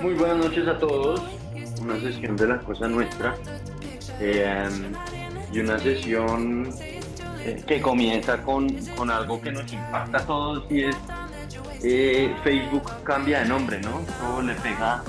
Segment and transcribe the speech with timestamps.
[0.00, 1.20] Muy buenas noches a todos.
[1.82, 3.34] Una sesión de la cosa nuestra.
[4.18, 4.68] Eh,
[5.52, 6.70] y una sesión
[7.40, 10.96] eh, que comienza con, con, algo que nos impacta a todos y es
[11.82, 14.40] eh, Facebook cambia de nombre, ¿no?
[14.40, 15.02] Le pega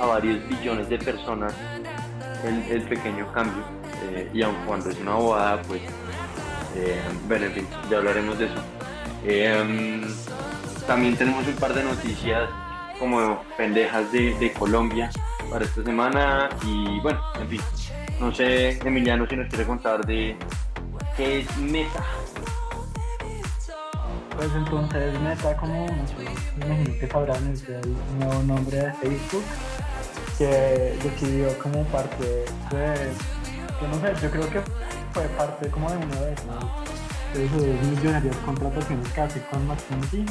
[0.00, 1.52] a varios billones de personas
[2.70, 3.64] el, pequeño cambio.
[4.32, 5.82] y aun cuando es una bobada, pues,
[7.26, 8.62] bueno, en fin, ya hablaremos de eso.
[10.86, 12.48] también tenemos un par de noticias
[12.98, 15.10] como pendejas de, Colombia
[15.50, 17.60] para esta semana y bueno, en fin,
[18.20, 20.36] no sé Emiliano si nos quiere contar de
[21.16, 22.04] qué es Meta.
[24.36, 26.16] Pues entonces Meta, como muchos
[26.56, 29.44] imagino que sabrán, es el nuevo nombre de Facebook
[30.36, 33.10] que decidió como parte de,
[33.80, 34.60] yo no sé, yo creo que
[35.12, 36.88] fue parte como de una de esas
[37.34, 40.24] de sus millonarias contrataciones casi con McKinsey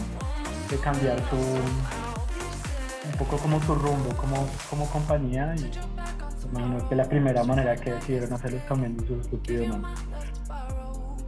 [0.69, 1.37] de cambiar su
[3.11, 5.71] un poco como su rumbo como, como compañía y
[6.51, 9.91] imagino que la primera manera que decidieron hacer es cambiando su estúpido nombre.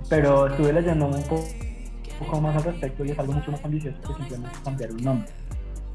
[0.09, 3.63] Pero estuve leyendo un poco, un poco, más al respecto y es algo mucho más
[3.63, 5.29] ambicioso que simplemente cambiar un nombre.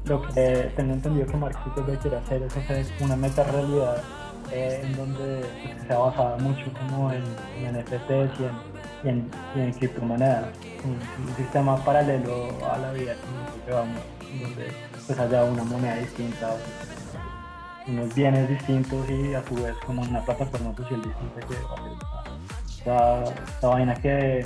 [0.05, 4.03] Lo que tengo entendido que Mark Zuckerberg quiere hacer es hacer una meta realidad
[4.51, 5.43] eh, en donde
[5.87, 7.23] se ha basado mucho como en,
[7.57, 10.45] en NFTs y en, y en, criptomonedas,
[10.83, 13.15] un, sistema paralelo a la vida
[13.65, 13.99] que vamos,
[14.41, 14.67] donde
[15.07, 16.55] pues haya una moneda distinta,
[17.87, 21.53] unos bienes distintos y a su vez como una plataforma social distinta que
[22.77, 24.45] esta, esta vaina que,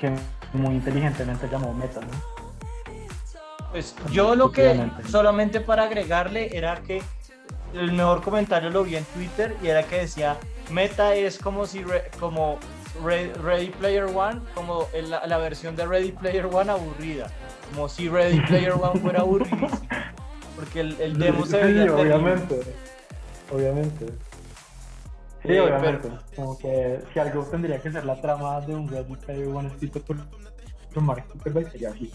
[0.00, 0.12] que,
[0.52, 2.40] muy inteligentemente llamó Meta, ¿no?
[3.70, 7.02] Pues yo lo que solamente para agregarle era que
[7.72, 10.36] el mejor comentario lo vi en Twitter y era que decía
[10.70, 11.84] Meta es como si
[12.18, 12.58] como
[13.04, 17.30] Ready Player One, como la, la versión de Ready Player One aburrida
[17.70, 19.68] como si Ready Player One fuera aburrido.
[20.56, 21.84] Porque el, el demo se veía.
[21.84, 22.60] Sí, obviamente.
[23.50, 24.06] Obviamente.
[25.42, 26.10] Sí, eh, obviamente.
[26.36, 30.02] Como que si algo tendría que ser la trama de un Ready Player One escrito
[30.02, 30.18] por,
[30.92, 32.12] por Mark Zuckerberg sería así.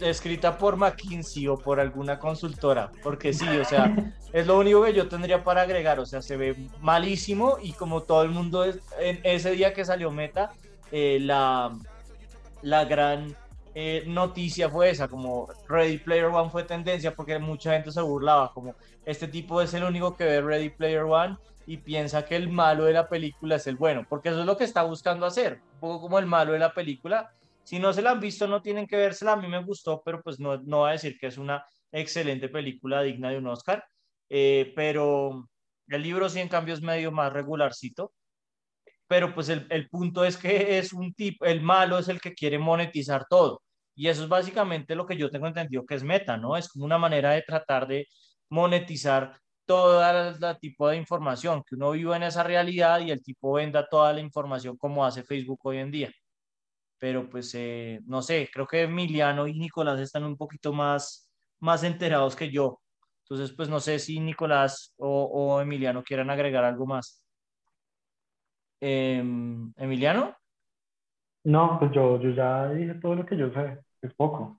[0.00, 3.94] Escrita por McKinsey o por alguna consultora, porque sí, o sea,
[4.32, 8.02] es lo único que yo tendría para agregar, o sea, se ve malísimo y como
[8.02, 10.50] todo el mundo, es, en ese día que salió Meta,
[10.90, 11.78] eh, la,
[12.62, 13.36] la gran
[13.74, 18.52] eh, noticia fue esa, como Ready Player One fue tendencia porque mucha gente se burlaba,
[18.52, 18.74] como
[19.04, 21.36] este tipo es el único que ve Ready Player One
[21.66, 24.56] y piensa que el malo de la película es el bueno, porque eso es lo
[24.56, 27.32] que está buscando hacer, un poco como el malo de la película.
[27.64, 30.22] Si no se la han visto, no tienen que vérsela, a mí me gustó, pero
[30.22, 33.84] pues no, no va a decir que es una excelente película digna de un Oscar,
[34.28, 35.48] eh, pero
[35.88, 38.12] el libro sí en cambio es medio más regularcito
[39.06, 42.34] pero pues el, el, punto es que es un tipo, el malo es el que
[42.34, 43.62] quiere monetizar todo.
[43.94, 46.56] Y eso es básicamente lo que yo tengo entendido que es meta, ¿no?
[46.56, 48.08] Es como una manera de tratar de
[48.50, 53.54] monetizar toda la, tipo de información, que uno vive en esa realidad y el tipo
[53.54, 56.10] venda toda la información como hace Facebook hoy en día.
[56.98, 61.82] Pero pues eh, no sé, creo que Emiliano y Nicolás están un poquito más, más
[61.84, 62.80] enterados que yo.
[63.24, 67.23] Entonces, pues no sé si Nicolás o, o Emiliano quieran agregar algo más.
[68.80, 69.18] Eh,
[69.76, 70.36] ¿Emiliano?
[71.44, 74.56] No, pues yo, yo ya dije todo lo que yo sé, es poco.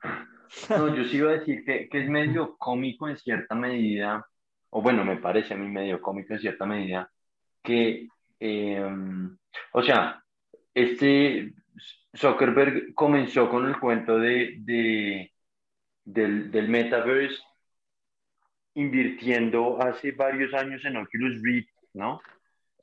[0.70, 4.26] No, yo sí iba a decir que, que es medio cómico en cierta medida,
[4.70, 7.10] o bueno, me parece a mí medio cómico en cierta medida,
[7.64, 8.08] que,
[8.40, 9.36] em,
[9.72, 10.24] o sea,
[10.74, 11.54] este
[12.16, 15.32] Zuckerberg comenzó con el cuento de, de
[16.04, 17.42] del, del metaverse
[18.76, 22.22] invirtiendo hace varios años en Oculus Rift, ¿no?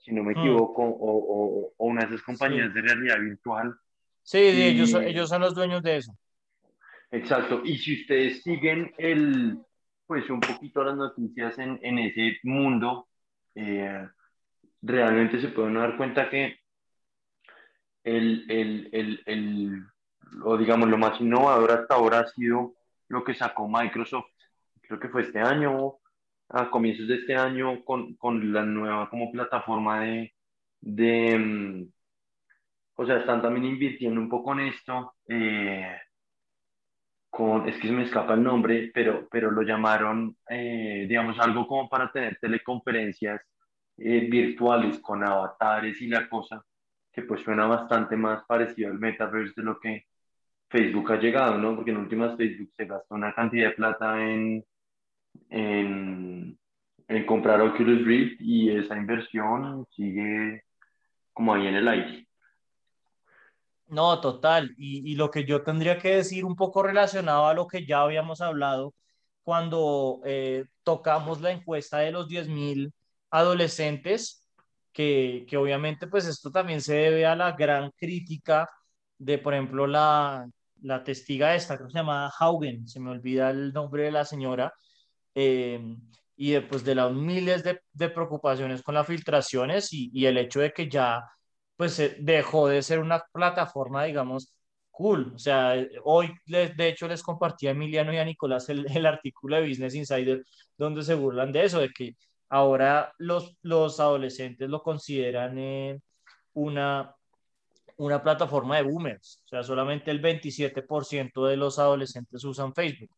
[0.03, 0.39] Si no me mm.
[0.39, 3.75] equivoco, o, o, una de esas compañías de realidad virtual.
[4.23, 6.13] Sí, ellos, ellos son los dueños de eso.
[7.11, 9.59] Exacto, y si ustedes siguen el,
[10.07, 13.09] pues un poquito las noticias en, en ese mundo,
[13.54, 14.09] eh,
[14.81, 16.59] realmente se pueden dar cuenta que
[18.03, 19.84] el, el, el, el,
[20.43, 22.75] o digamos lo más innovador hasta ahora ha sido
[23.09, 24.31] lo que sacó Microsoft,
[24.81, 25.98] creo que fue este año
[26.48, 30.34] a comienzos de este año con, con la nueva como plataforma de,
[30.80, 31.92] de mm,
[32.94, 35.98] o sea, están también invirtiendo un poco en esto, eh,
[37.30, 41.66] con, es que se me escapa el nombre, pero, pero lo llamaron, eh, digamos, algo
[41.66, 43.41] como para tener teleconferencias
[43.98, 46.65] eh, virtuales con avatares y la cosa,
[47.12, 50.06] que pues suena bastante más parecido al metaverse de lo que
[50.68, 51.77] Facebook ha llegado, ¿no?
[51.77, 54.65] Porque en últimas Facebook se gastó una cantidad de plata en,
[55.51, 56.59] en,
[57.09, 60.65] en comprar Oculus Rift y esa inversión sigue
[61.33, 62.29] como ahí en el aire.
[63.89, 64.75] No, total.
[64.79, 68.41] Y, lo que yo tendría que decir un poco relacionado a lo que ya habíamos
[68.41, 68.95] hablado
[69.43, 72.93] cuando eh, tocamos la encuesta de los 10.000
[73.31, 74.49] adolescentes,
[74.93, 78.69] que, que obviamente pues esto también se debe a la gran crítica
[79.19, 80.47] de, por ejemplo, la,
[80.83, 84.73] la testiga esta, que se llama Haugen, se me olvida el nombre de la señora,
[85.34, 85.97] eh,
[86.37, 90.61] y después de las miles de, de, preocupaciones con las filtraciones y, y, el hecho
[90.61, 91.23] de que ya
[91.77, 94.53] pues dejó de ser una plataforma, digamos,
[94.91, 95.33] cool.
[95.34, 95.75] O sea,
[96.05, 99.95] hoy de hecho les compartí a Emiliano y a Nicolás el, el, artículo de Business
[99.95, 100.45] Insider
[100.77, 102.17] donde se burlan de eso, de que
[102.49, 106.01] ahora los, los adolescentes lo consideran eh,
[106.55, 107.15] una
[107.97, 113.11] una plataforma de boomers, o sea, solamente el 27% de los adolescentes usan Facebook,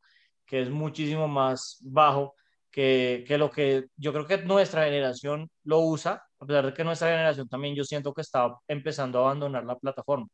[0.46, 2.34] que es muchísimo más bajo
[2.70, 6.84] que, que, lo que yo creo que nuestra generación lo usa, a pesar de que
[6.84, 10.26] nuestra generación también yo siento que está empezando a abandonar la plataforma.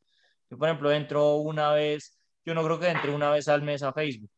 [0.51, 3.83] Yo, por ejemplo, entro una vez, yo no creo que entre una vez al mes
[3.83, 4.31] a Facebook,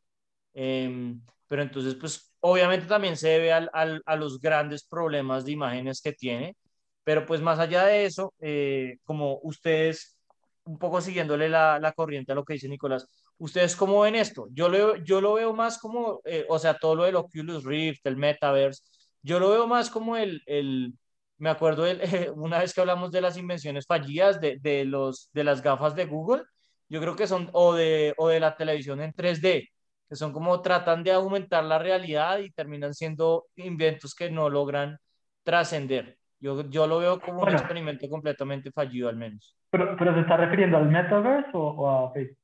[0.54, 1.14] eh,
[1.52, 3.70] pero entonces, pues, obviamente también se debe al,
[4.06, 6.56] a los grandes problemas de imágenes que tiene,
[7.04, 10.18] pero pues más allá de eso, eh, como ustedes,
[10.64, 13.06] un poco siguiéndole la, la, corriente a lo que dice Nicolás,
[13.42, 14.46] ¿ustedes cómo ven esto?
[14.52, 18.06] Yo lo, yo lo veo más como, eh, o sea, todo lo del Oculus Rift,
[18.06, 18.82] el Metaverse,
[19.20, 20.94] yo lo veo más como el, el
[21.38, 25.28] me acuerdo el, eh, una vez que hablamos de las invenciones fallidas de, de, los,
[25.32, 26.44] de las gafas de Google,
[26.88, 29.68] yo creo que son, o de, o de la televisión en 3D,
[30.08, 34.98] que son como tratan de aumentar la realidad y terminan siendo inventos que no logran
[35.42, 36.16] trascender.
[36.38, 39.56] Yo, yo lo veo como un experimento completamente fallido, al menos.
[39.70, 42.41] ¿Pero, pero se está refiriendo al metaverse o, a Facebook?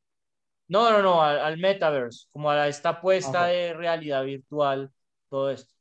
[0.69, 4.91] No, no, no, al, metaverse, como a esta apuesta de realidad virtual,
[5.31, 5.75] todo esto.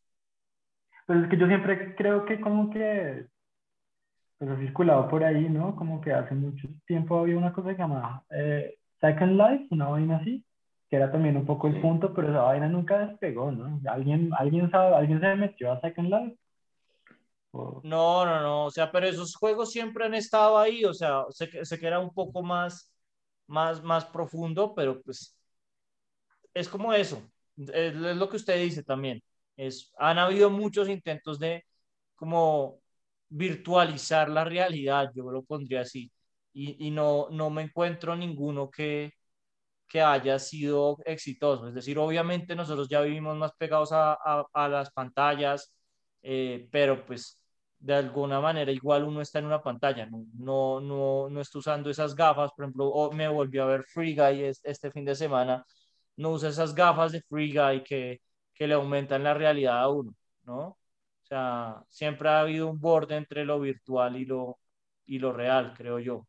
[1.05, 3.25] Pues es que yo siempre creo que como que
[4.37, 5.75] pues ha circulado por ahí, ¿no?
[5.75, 10.17] Como que hace mucho tiempo había una cosa que llamaba eh, Second Life, una vaina
[10.17, 10.45] así,
[10.89, 13.81] que era también un poco el punto, pero esa vaina nunca despegó, ¿no?
[13.89, 16.37] ¿Alguien, alguien, sabe, alguien se metió a Second Life?
[17.53, 21.65] No, no, no, o sea, pero esos juegos siempre han estado ahí, o sea, sé,
[21.65, 22.91] sé que era un poco más,
[23.47, 25.37] más, más profundo, pero pues
[26.53, 27.21] es como eso,
[27.57, 29.21] es, lo que usted dice también,
[29.55, 31.65] es, han habido muchos intentos de
[32.15, 32.79] como
[33.29, 36.11] virtualizar la realidad, yo lo pondría así,
[36.53, 39.13] y, y no, no me encuentro ninguno que,
[39.87, 44.17] que haya sido exitoso, es decir, obviamente nosotros ya vivimos más pegados a,
[44.53, 45.73] a, las pantallas,
[46.21, 47.39] eh, pero pues
[47.79, 51.89] de alguna manera igual uno está en una pantalla, no, no, no, no está usando
[51.89, 55.65] esas gafas, por ejemplo, me volvió a ver Free Guy este fin de semana,
[56.17, 58.21] no usa esas gafas de Free Guy que,
[58.53, 60.13] que le aumentan la realidad a uno,
[60.43, 60.59] ¿no?
[60.69, 60.77] O
[61.29, 64.59] sea, siempre ha habido un borde entre lo virtual y lo,
[65.05, 66.27] y lo real, creo yo.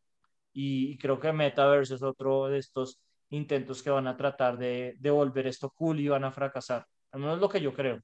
[0.53, 5.11] Y, creo que Metaverse es otro de estos intentos que van a tratar de, de
[5.11, 6.87] volver esto cool y van a fracasar.
[7.13, 8.01] Al menos lo que yo creo.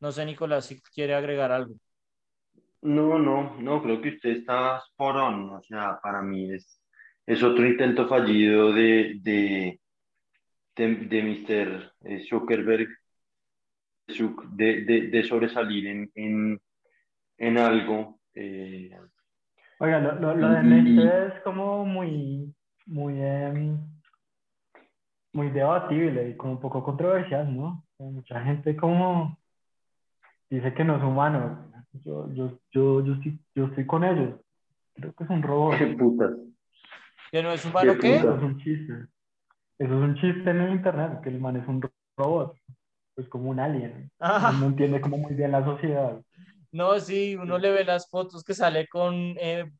[0.00, 1.74] No sé, Nicolás, si quiere agregar algo.
[2.82, 5.50] No, no, no, creo que usted está por on.
[5.50, 6.80] O sea, para mí es,
[7.26, 9.80] es otro intento fallido de, de,
[10.76, 11.92] de, de Mr.
[12.04, 12.88] Eh, Zuckerberg
[14.52, 16.60] de, de, de sobresalir en, en,
[17.38, 18.20] en algo.
[18.34, 18.96] Eh,
[19.80, 21.34] Oiga, lo, lo, lo de Mr.
[21.34, 22.54] es como muy,
[22.86, 23.76] muy, eh,
[25.32, 27.84] muy debatible y como un poco controversial, ¿no?
[27.98, 29.37] Mucha gente como
[30.50, 31.70] dice que no es humano.
[32.04, 34.40] Yo, yo, yo, yo, estoy, yo estoy con ellos.
[34.94, 35.78] Creo que es un robot.
[35.78, 36.32] ¿Qué putas?
[37.30, 38.16] ¿Que no es humano qué?
[38.16, 38.92] Eso es un chiste.
[39.78, 41.82] Eso es un chiste en el internet, que el man es un
[42.16, 42.56] robot.
[43.16, 44.10] Es como un alien.
[44.20, 46.20] No entiende como muy bien la sociedad.
[46.70, 49.70] No, sí, uno le ve las fotos que sale con eh,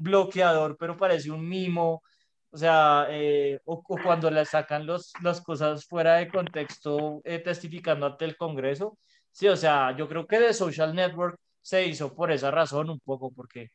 [0.00, 2.02] bloqueador, pero parece un mimo.
[2.50, 8.06] O sea, eh, o, cuando le sacan los, las cosas fuera de contexto, eh, testificando
[8.06, 8.98] ante el Congreso,
[9.30, 13.00] Sí, o sea, yo creo que de Social Network se hizo por esa razón un
[13.00, 13.70] poco, porque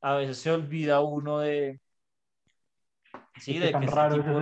[0.00, 1.80] a veces se olvida uno de...
[3.38, 4.40] Sí, de que, este tipo,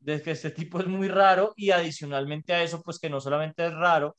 [0.00, 3.66] de que este tipo es muy raro y adicionalmente a eso, pues que no solamente
[3.66, 4.16] es raro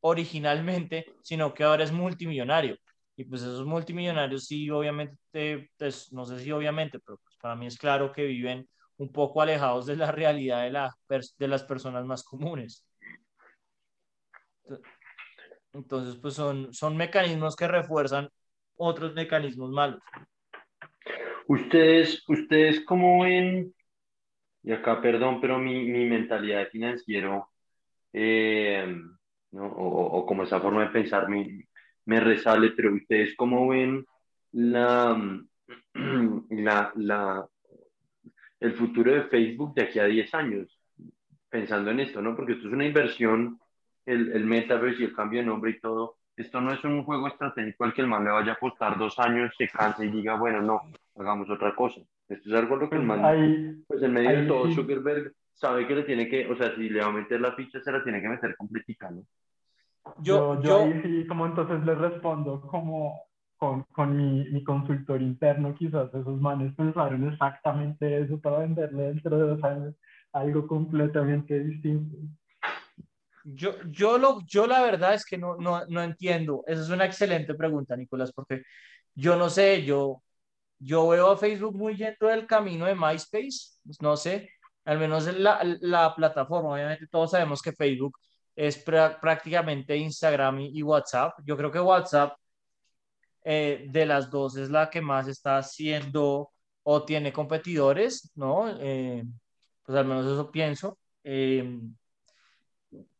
[0.00, 2.76] originalmente, sino que ahora es multimillonario.
[3.16, 7.66] Y pues esos multimillonarios sí, obviamente, pues, no sé si obviamente, pero pues para mí
[7.66, 12.04] es claro que viven un poco alejados de la realidad de, la, de las personas
[12.04, 12.84] más comunes.
[15.72, 18.28] Entonces, pues son, son mecanismos que refuerzan
[18.76, 20.02] otros mecanismos malos.
[21.46, 23.74] Ustedes, ustedes cómo ven,
[24.62, 27.48] y acá perdón, pero mi, mi mentalidad financiero,
[28.12, 28.94] eh,
[29.52, 29.66] ¿no?
[29.66, 31.66] o, o, como esa forma de pensar me,
[32.04, 34.04] me resale, pero ustedes cómo ven
[34.52, 35.40] la,
[36.50, 37.48] la, la,
[38.60, 40.80] el futuro de Facebook de aquí a 10 años,
[41.48, 42.34] pensando en esto, ¿no?
[42.34, 43.58] Porque esto es una inversión,
[44.08, 46.16] el, el metaverse y el cambio de nombre y todo.
[46.36, 49.18] Esto no es un juego estratégico al que el man le vaya a apostar dos
[49.18, 50.82] años, se canse y diga, bueno, no,
[51.16, 52.00] hagamos otra cosa.
[52.28, 54.66] Esto es algo lo que el Pues man, ahí, pues en medio de ahí todo,
[54.66, 54.74] sí.
[54.74, 57.80] Zuckerberg sabe que le tiene que, o sea, si le va a meter la ficha,
[57.80, 59.22] se la tiene que meter completica, ¿no?
[60.20, 63.20] Yo, yo, yo yo, ahí sí, como entonces le respondo como
[63.56, 69.36] con, con mi, mi consultor interno, quizás esos manes pensaron exactamente eso para venderle dentro
[69.36, 69.94] de dos años
[70.32, 72.16] algo completamente distinto.
[73.54, 76.62] Yo, yo, lo, yo la verdad es que no, no, no entiendo.
[76.66, 78.62] Esa es una excelente pregunta, Nicolás, porque
[79.14, 80.22] yo no sé, yo,
[80.78, 84.50] yo veo a Facebook muy yendo del camino de MySpace, pues no sé,
[84.84, 86.70] al menos en la, la plataforma.
[86.74, 88.18] Obviamente todos sabemos que Facebook
[88.56, 91.34] es prá- prácticamente Instagram y, y WhatsApp.
[91.44, 92.34] Yo creo que WhatsApp
[93.44, 96.50] eh, de las dos es la que más está haciendo
[96.82, 98.68] o tiene competidores, ¿no?
[98.80, 99.24] Eh,
[99.84, 100.98] pues al menos eso pienso.
[101.24, 101.80] Eh,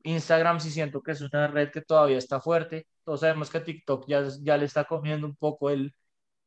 [0.02, 2.86] Instagram sí siento que es una red que todavía está fuerte.
[3.04, 5.94] Todos sabemos que TikTok ya, ya le está comiendo un poco el,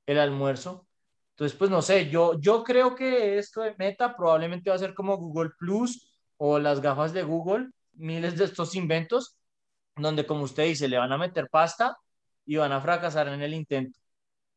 [0.06, 0.88] el almuerzo.
[1.32, 4.94] Entonces, pues no sé, yo, yo creo que esto de Meta probablemente va a ser
[4.94, 9.38] como Google Plus o las gafas de Google, miles de estos inventos,
[9.96, 11.98] donde como usted dice, le van a meter pasta
[12.46, 14.00] y van a fracasar en el intento.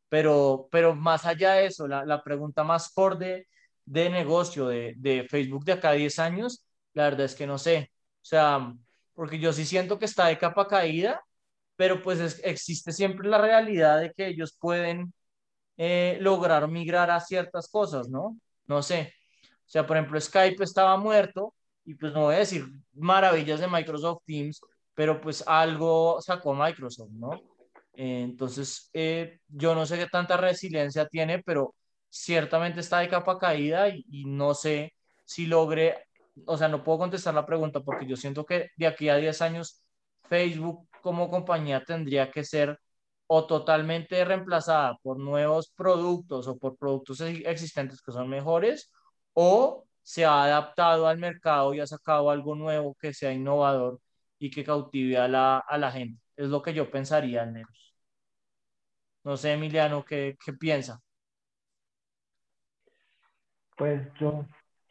[0.08, 3.48] Pero, pero más allá de eso, la, la pregunta más core de,
[3.84, 7.58] de negocio de, de Facebook de acá a 10 años, la verdad es que no
[7.58, 7.92] sé.
[8.24, 8.74] O sea,
[9.14, 11.22] porque yo sí siento que está de capa caída,
[11.76, 15.12] pero pues es- existe siempre la realidad de que ellos pueden
[15.76, 18.36] eh, lograr migrar a ciertas cosas, ¿no?
[18.66, 19.12] No sé.
[19.66, 21.54] O sea, por ejemplo, Skype estaba muerto
[21.84, 24.60] y pues no voy a decir maravillas de Microsoft Teams,
[24.94, 27.32] pero pues algo sacó Microsoft, ¿no?
[27.94, 31.74] Eh, entonces, eh, yo no sé qué tanta resiliencia tiene, pero
[32.08, 36.06] ciertamente está de capa caída y, y no sé si logre,
[36.46, 39.40] o sea, no puedo contestar la pregunta porque yo siento que de aquí a 10
[39.42, 39.84] años
[40.28, 42.78] Facebook como compañía tendría que ser
[43.26, 48.92] o totalmente reemplazada por nuevos productos o por productos ex- existentes que son mejores,
[49.32, 54.00] o se ha adaptado al mercado y ha sacado algo nuevo que sea innovador
[54.38, 56.20] y que cautive a la, a la gente.
[56.36, 57.94] Es lo que yo pensaría, al menos.
[59.24, 61.00] No sé, Emiliano, ¿qué, qué piensa?
[63.76, 64.44] Pues yo,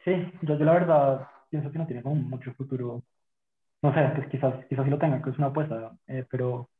[0.04, 3.02] sí, yo la verdad pienso que no tiene como mucho futuro.
[3.82, 6.70] No sé, pues quizás, quizás sí lo tenga, que es una apuesta, eh, pero,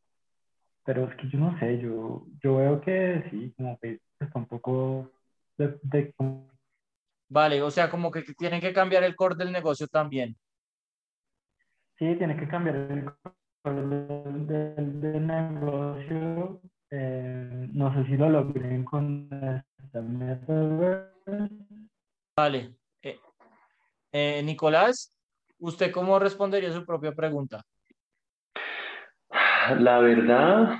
[0.84, 4.46] pero es que yo no sé, yo, yo veo que sí, como que está un
[4.46, 5.10] poco
[5.58, 6.14] de, de-
[7.28, 10.36] Vale, o sea, como que tienen que cambiar el core del negocio también.
[11.98, 13.10] sí, tiene que cambiar el
[13.62, 16.60] core del, del- del negocio.
[16.90, 19.28] eh, no sé si lo logren con
[19.82, 21.50] esta metaverse.
[22.36, 22.74] Vale.
[24.16, 25.12] Eh, Nicolás,
[25.58, 27.64] ¿usted cómo respondería su propia pregunta?
[29.80, 30.78] La verdad,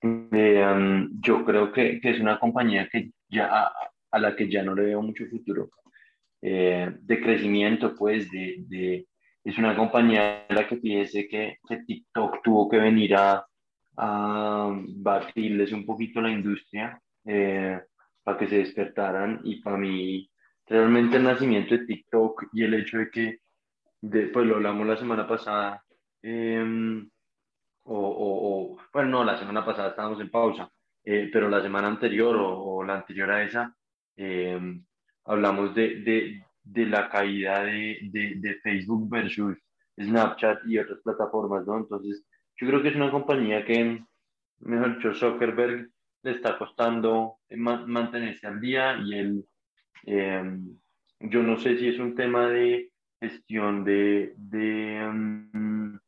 [0.00, 3.72] eh, yo creo que, que es una compañía que ya, a,
[4.12, 5.68] a la que ya no le veo mucho futuro
[6.40, 9.08] eh, de crecimiento, pues, de, de,
[9.44, 13.46] es una compañía a la que piense que, que TikTok tuvo que venir a,
[13.98, 17.78] a batirles un poquito la industria eh,
[18.22, 20.30] para que se despertaran y para mí
[20.66, 23.38] realmente el nacimiento de TikTok y el hecho de que,
[24.02, 25.84] de, pues lo hablamos la semana pasada,
[26.22, 27.08] em,
[27.84, 30.70] o, o- o- bueno, no, la semana pasada estábamos en pausa,
[31.04, 33.76] eh, pero la semana anterior o, o la anterior a esa,
[34.16, 34.58] eh,
[35.24, 39.56] hablamos de, de, de la caída de, de, Facebook versus
[40.00, 41.76] Snapchat y otras plataformas, ¿no?
[41.78, 42.24] Entonces,
[42.56, 44.02] yo creo que es una compañía que,
[44.60, 45.90] mejor dicho, Zuckerberg
[46.22, 49.44] le está costando eh, ma- mantenerse al día y él,
[50.06, 50.58] eh,
[51.20, 55.98] yo no sé si es un tema de gestión de, de, mm,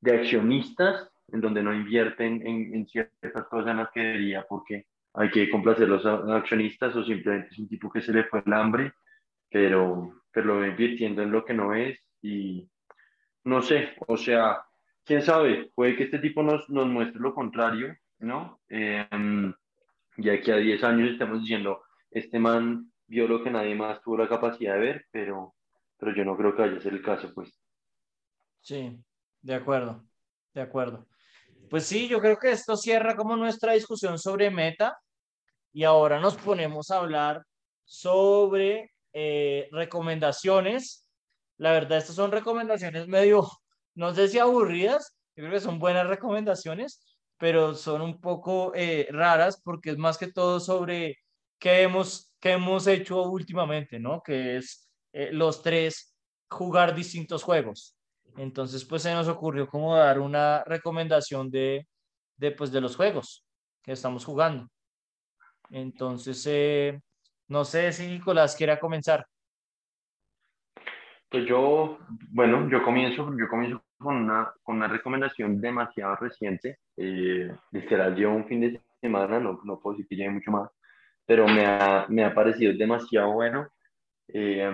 [0.00, 4.86] de accionistas, en donde no invierten en, en ciertas cosas en las que debería, porque
[5.14, 8.52] hay que complacer los accionistas o simplemente es un tipo que se le fue el
[8.52, 8.92] hambre,
[9.50, 12.68] pero, pero lo invirtiendo en lo que no es y
[13.44, 14.62] no sé, o sea,
[15.04, 18.60] quién sabe, puede que este tipo nos, nos muestre lo contrario, ¿no?
[18.68, 19.06] Eh,
[20.18, 24.18] y aquí a 10 años estamos diciendo, este man vio lo que nadie más tuvo
[24.18, 25.54] la capacidad de ver, pero,
[25.96, 27.60] pero yo no creo que vaya a ser el caso, pues.
[28.60, 28.96] Sí,
[29.40, 30.04] de acuerdo,
[30.54, 31.06] de acuerdo.
[31.70, 34.98] Pues sí, yo creo que esto cierra como nuestra discusión sobre Meta
[35.72, 37.42] y ahora nos ponemos a hablar
[37.84, 41.06] sobre eh, recomendaciones.
[41.56, 43.48] La verdad, estas son recomendaciones medio,
[43.94, 47.00] no sé si aburridas, yo creo que son buenas recomendaciones,
[47.38, 51.16] pero son un poco eh, raras porque es más que todo sobre
[51.58, 54.22] ¿qué hemos, qué hemos hecho últimamente, ¿no?
[54.22, 56.16] Que es eh, los tres
[56.48, 57.96] jugar distintos juegos.
[58.36, 61.86] Entonces, pues se nos ocurrió como dar una recomendación de,
[62.36, 63.44] de, pues, de los juegos
[63.82, 64.68] que estamos jugando.
[65.70, 67.00] Entonces, eh,
[67.48, 69.26] no sé si Nicolás quiera comenzar.
[71.30, 71.98] Pues yo,
[72.30, 76.78] bueno, yo comienzo, yo comienzo con una, con una recomendación demasiado reciente.
[76.96, 80.70] Eh, literal, llevo un fin de semana, no, no puedo decir que lleve mucho más,
[81.28, 83.68] pero me ha, me ha parecido demasiado bueno.
[84.28, 84.66] Eh,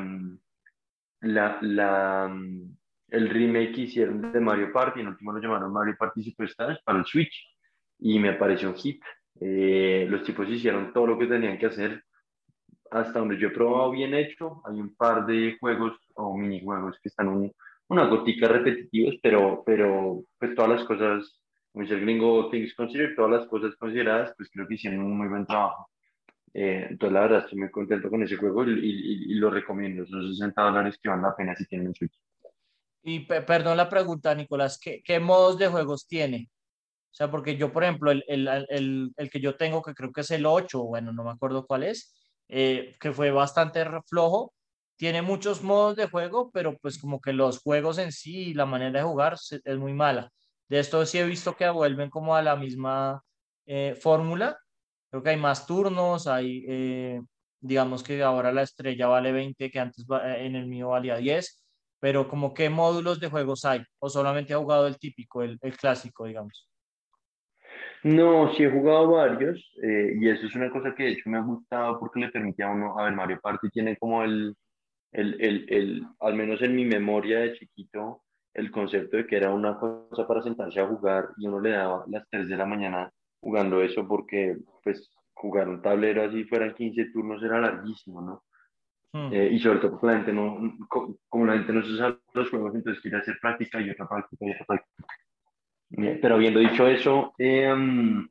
[1.23, 2.32] la, la,
[3.08, 7.00] el remake que hicieron de Mario Party, en último lo llamaron Mario Party Superstars para
[7.00, 7.34] el Switch,
[7.99, 9.02] y me pareció un hit.
[9.40, 12.04] Eh, los tipos hicieron todo lo que tenían que hacer
[12.88, 14.62] hasta donde yo he probado bien hecho.
[14.64, 17.52] Hay un par de juegos o minijuegos que están un,
[17.88, 21.42] una gotica repetitivos, pero, pero pues todas las cosas,
[21.73, 25.18] como dice el gringo, things considered, todas las cosas consideradas, pues creo que hicieron un
[25.18, 25.88] muy buen trabajo.
[26.54, 30.06] Eh, entonces, la verdad, estoy muy contento con ese juego y, y, lo recomiendo.
[30.06, 32.14] Son 60 dólares que van la pena si tienen Switch.
[33.02, 36.49] Y perdón la pregunta, Nicolás, ¿qué, ¿qué, modos de juegos tiene?
[37.11, 40.12] O sea, porque yo, por ejemplo, el, el, el, el, que yo tengo, que creo
[40.12, 42.14] que es el 8, bueno, no me acuerdo cuál es,
[42.49, 44.54] eh, que fue bastante flojo,
[44.96, 48.66] tiene muchos modos de juego, pero pues como que los juegos en sí y la
[48.66, 50.30] manera de jugar es muy mala.
[50.68, 53.23] De esto sí he visto que vuelven como a la misma
[53.66, 54.58] eh, fórmula.
[55.14, 57.21] Creo que hay más turnos, hay, eh,
[57.61, 61.64] digamos que ahora la estrella vale 20, que antes en el mío valía 10,
[62.00, 65.76] pero como qué módulos de juegos hay, o solamente ha jugado el típico, el, el
[65.76, 66.68] clásico, digamos.
[68.02, 71.38] No, sí he jugado varios eh, y eso es una cosa que de hecho me
[71.38, 74.56] ha gustado porque le permitía a uno, a ver, Mario Party tiene como el,
[75.12, 79.54] el, el, el, al menos en mi memoria de chiquito, el concepto de que era
[79.54, 83.12] una cosa para sentarse a jugar y uno le daba las 3 de la mañana
[83.44, 88.42] jugando eso porque pues jugar un tablero así fueran 15 turnos era larguísimo, ¿no?
[89.12, 89.33] Hmm.
[89.33, 90.76] Eh, y sobre todo porque la gente no,
[91.28, 94.46] como la gente no se sabe los juegos, entonces quiere hacer práctica y otra práctica
[94.46, 95.04] y otra práctica.
[95.90, 98.26] Pero habiendo dicho eso, em,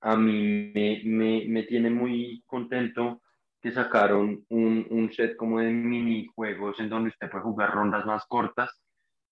[0.00, 3.22] a mí me, me, me, tiene muy contento
[3.60, 8.24] que sacaron un, un, set como de minijuegos en donde usted puede jugar rondas más
[8.26, 8.80] cortas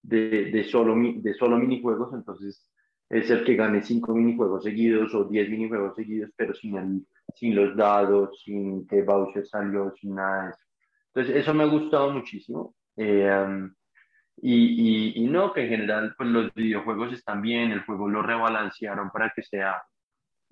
[0.02, 2.12] de, de, solo, de solo minijuegos.
[2.12, 2.70] Entonces
[3.08, 7.54] es el que gane cinco minijuegos seguidos o diez minijuegos seguidos, pero sin, el, sin
[7.54, 10.64] los dados, sin que Bowser salió, sin nada de eso.
[11.14, 12.74] Entonces eso me ha gustado muchísimo.
[12.96, 13.74] Eh, em,
[14.42, 19.10] y, y, no, que en general pues los videojuegos están bien, el juego lo rebalancearon
[19.10, 19.82] para que sea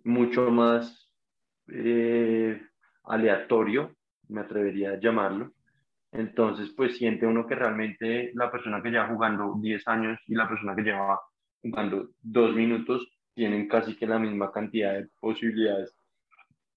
[0.05, 1.11] mucho más
[1.69, 2.61] eh,
[3.05, 3.95] aleatorio,
[4.29, 5.53] me atrevería a llamarlo.
[6.13, 10.49] Entonces, pues siente uno que realmente la persona que lleva jugando 10 años y la
[10.49, 11.21] persona que lleva
[11.65, 15.97] jugando 2 minutos tienen casi que la misma cantidad de posibilidades,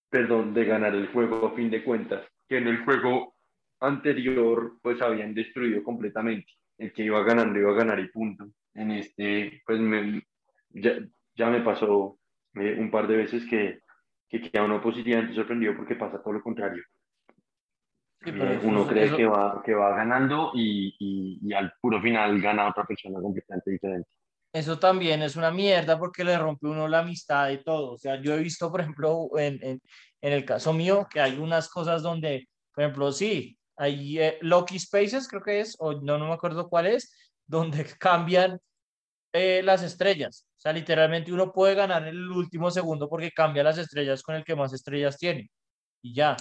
[0.09, 3.35] perdón, de ganar el juego a fin de cuentas, que en el juego
[3.79, 8.47] anterior pues habían destruido completamente el que iba ganando iba a ganar y punto.
[8.73, 10.21] En este, pues me,
[10.69, 10.99] ya,
[11.35, 12.17] ya, me pasó
[12.55, 13.79] eh, un par de veces que,
[14.29, 16.83] que queda uno positivamente sorprendido porque pasa todo lo contrario.
[18.25, 22.67] Eh, uno cree que, va, que va ganando y, y, y, al puro final gana
[22.67, 24.09] otra persona completamente diferente.
[24.57, 27.93] Eso también es una mierda porque le rompe uno la amistad y todo.
[27.93, 29.81] O sea, yo he visto, por ejemplo, en, en,
[30.19, 34.79] en el caso mío, que hay unas cosas donde, por ejemplo, sí, hay eh, Loki
[34.79, 37.13] Spaces, creo que es, o no, no me acuerdo cuál es,
[37.45, 38.59] donde cambian
[39.31, 40.47] eh, las estrellas.
[40.57, 44.33] O sea, literalmente uno puede ganar en el último segundo porque cambia las estrellas con
[44.33, 45.51] el que más estrellas tiene.
[46.01, 46.35] Y ya.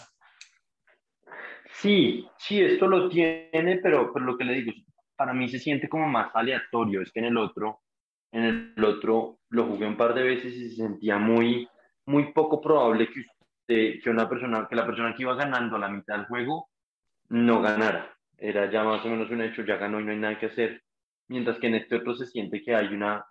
[1.82, 4.72] Sí, sí, esto lo tiene, pero, pero lo que le digo,
[5.16, 7.02] para mí se siente como más aleatorio.
[7.02, 7.82] Es que en el otro,
[8.32, 11.68] en el otro lo jugué un par de veces y se sentía muy,
[12.06, 15.80] muy poco probable que, usted, que una persona, que la persona que iba ganando a
[15.80, 16.68] la mitad del juego
[17.28, 18.12] no ganara.
[18.38, 20.82] Era ya más o menos un hecho, ya ganó y no hay nada que hacer.
[21.28, 23.26] Mientras que en este otro se siente que hay una,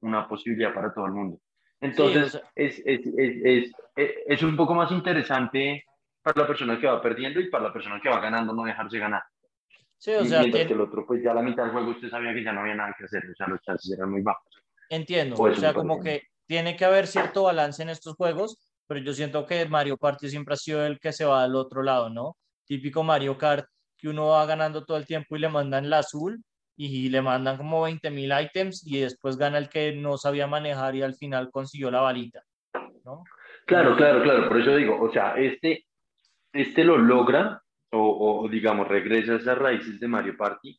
[0.00, 1.38] una posibilidad para todo el mundo.
[1.80, 5.84] Entonces, es, es, es, es, un poco más interesante
[6.22, 8.98] para la persona que va perdiendo y para la persona que va ganando no dejarse
[8.98, 9.22] ganar.
[10.04, 12.10] Sí, o sea, mientras que el otro, pues ya a la mitad del juego usted
[12.10, 14.62] sabía que ya no había nada que hacer, o sea, los chances eran muy bajos.
[14.90, 19.14] Entiendo, o sea, como que tiene que haber cierto balance en estos juegos, pero yo
[19.14, 22.36] siento que Mario Party siempre ha sido el que se va al otro lado, ¿no?
[22.66, 26.44] típico Mario Kart, que uno va ganando todo el tiempo y le mandan la azul
[26.76, 30.94] y le mandan como 20 mil ítems y después gana el que no sabía manejar
[30.96, 32.42] y al final consiguió la balita,
[33.06, 33.24] ¿no?
[33.64, 35.86] Claro, claro, claro, por eso digo, o sea, este,
[36.52, 37.63] este lo logra
[37.96, 40.78] o, digamos regresa a esas raíces de Mario Party,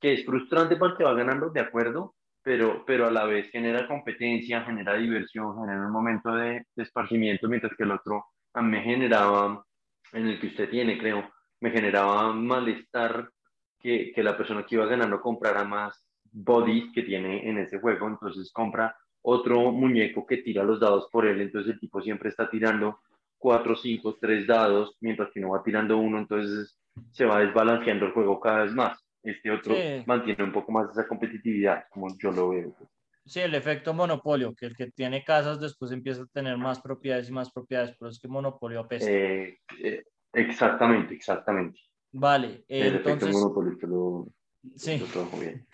[0.00, 4.62] que es frustrante porque va ganando, de acuerdo, pero, pero a la vez genera competencia,
[4.64, 9.64] genera diversión, genera un momento de, de esparcimiento, mientras que el otro me generaba,
[10.12, 13.30] en el que usted tiene, creo, me generaba malestar
[13.78, 18.08] que, que la persona que iba ganando comprara más bodies que tiene en ese juego,
[18.08, 22.48] entonces compra otro muñeco que tira los dados por él, entonces el tipo siempre está
[22.48, 23.00] tirando
[23.40, 26.78] cuatro, cinco, tres dados, mientras que no va tirando uno, entonces
[27.10, 29.04] se va desbalanceando el juego cada vez más.
[29.22, 29.74] Este otro
[30.06, 32.76] mantiene un poco más esa competitividad, como yo lo veo.
[33.24, 37.28] Sí, el efecto monopolio, que el que tiene casas después empieza a tener más propiedades
[37.28, 39.10] y más propiedades, pero es que monopolio apesta.
[39.10, 41.80] Eh, eh, exactamente, exactamente.
[42.12, 44.26] Vale, el efecto monopolio, lo,
[44.74, 45.02] sí.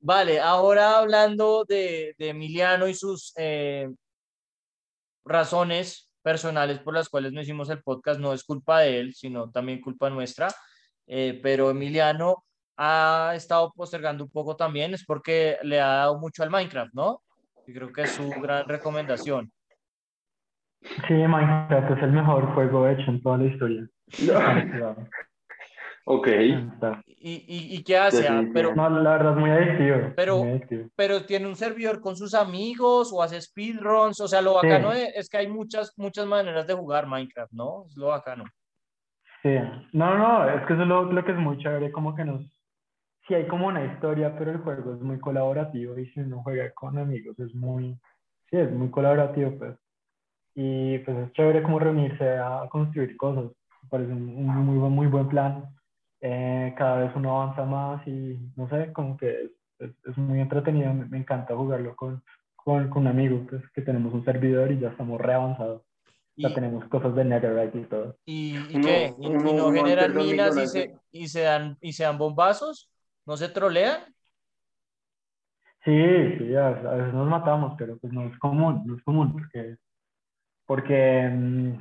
[0.00, 3.88] Vale, ahora hablando de, de Emiliano y sus eh,
[5.24, 9.50] razones personales por las cuales no hicimos el podcast, no es culpa de él, sino
[9.50, 10.48] también culpa nuestra,
[11.06, 12.44] pero Emiliano
[12.76, 17.20] ha estado postergando un poco también es porque le ha dado mucho al Minecraft, ¿no?
[17.66, 19.52] Y creo que es su gran recomendación.
[21.06, 23.88] Sí, Minecraft es el mejor juego hecho en toda la historia.
[26.04, 26.28] Ok.
[27.06, 28.26] ¿Y, y, qué hace?
[28.28, 30.12] Ah, pero, no, la verdad es muy adictivo.
[30.16, 30.42] Pero,
[30.96, 34.20] pero tiene un servidor con sus amigos o hace speedruns.
[34.20, 37.84] O sea, lo bacano es, que hay muchas, muchas maneras de jugar Minecraft, ¿no?
[37.86, 38.44] Es lo bacano.
[39.42, 39.54] Sí,
[39.92, 42.42] no, no, es que eso es lo, lo que es muy chévere, como que nos,
[43.26, 46.70] sí hay como una historia, pero el juego es muy colaborativo y si uno juega
[46.72, 47.98] con amigos es muy,
[48.50, 49.76] sí, es muy colaborativo, pues.
[50.54, 53.44] Y pues es chévere como reunirse a construir cosas.
[53.82, 55.64] Me parece un, muy, buen, muy buen plan.
[56.24, 60.94] Eh, cada vez uno avanza más y no sé, como que es, es, muy entretenido.
[60.94, 62.22] Me, encanta jugarlo con,
[62.54, 65.82] con, con un amigo, pues que tenemos un servidor y ya estamos re avanzados.
[66.36, 68.16] Ya tenemos cosas de Netherite y todo.
[68.24, 69.14] ¿Y, y qué?
[69.18, 72.88] ¿Y, no generan minas y se, y, se dan, y se dan bombazos?
[73.26, 74.00] ¿No se trolean?
[75.84, 79.76] Sí, sí, a, veces nos matamos, pero pues no es común, no es común, porque,
[80.64, 81.72] porque, mm,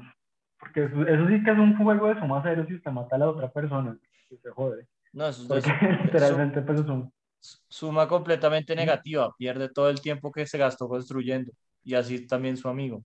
[0.60, 3.30] porque eso, sí que es un juego de suma cero si usted mata a la
[3.30, 3.96] otra persona,
[4.38, 4.88] se jode.
[5.14, 5.70] No, eso, porque,
[6.06, 7.12] literalmente pues es un...
[7.40, 11.52] Suma completamente negativa, pierde todo el tiempo que se gastó construyendo,
[11.84, 13.04] y así también su amigo.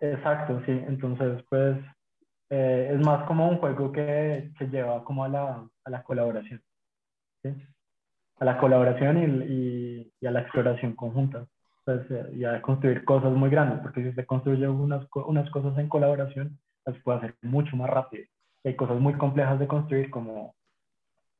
[0.00, 1.78] Exacto, sí, entonces pues
[2.50, 6.62] eh, es más como un juego que, que lleva como a la, a la colaboración
[8.40, 11.46] a la colaboración y, y, a la exploración conjunta.
[11.84, 15.76] Pues, eh, y a construir cosas muy grandes, porque si se construye unas, unas cosas
[15.78, 18.26] en colaboración, las puede hacer mucho más rápido.
[18.64, 20.54] Hay cosas muy complejas de construir como,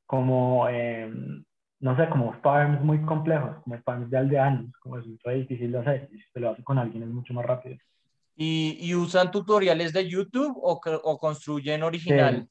[0.06, 1.44] como em,
[1.80, 5.78] no sé, como farms muy complejos, como farms de aldeanos, como es muy difícil de
[5.78, 7.76] hacer, si se lo hace con alguien es mucho más rápido.
[8.36, 12.48] ¿Y, y usan tutoriales de YouTube o, o construyen original?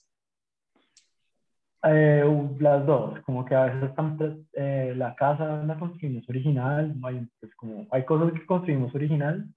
[1.83, 2.23] Eh,
[2.59, 4.17] las dos, como que a veces están,
[4.53, 9.47] eh, la casa la construimos original, hay, pues como, hay cosas que construimos original,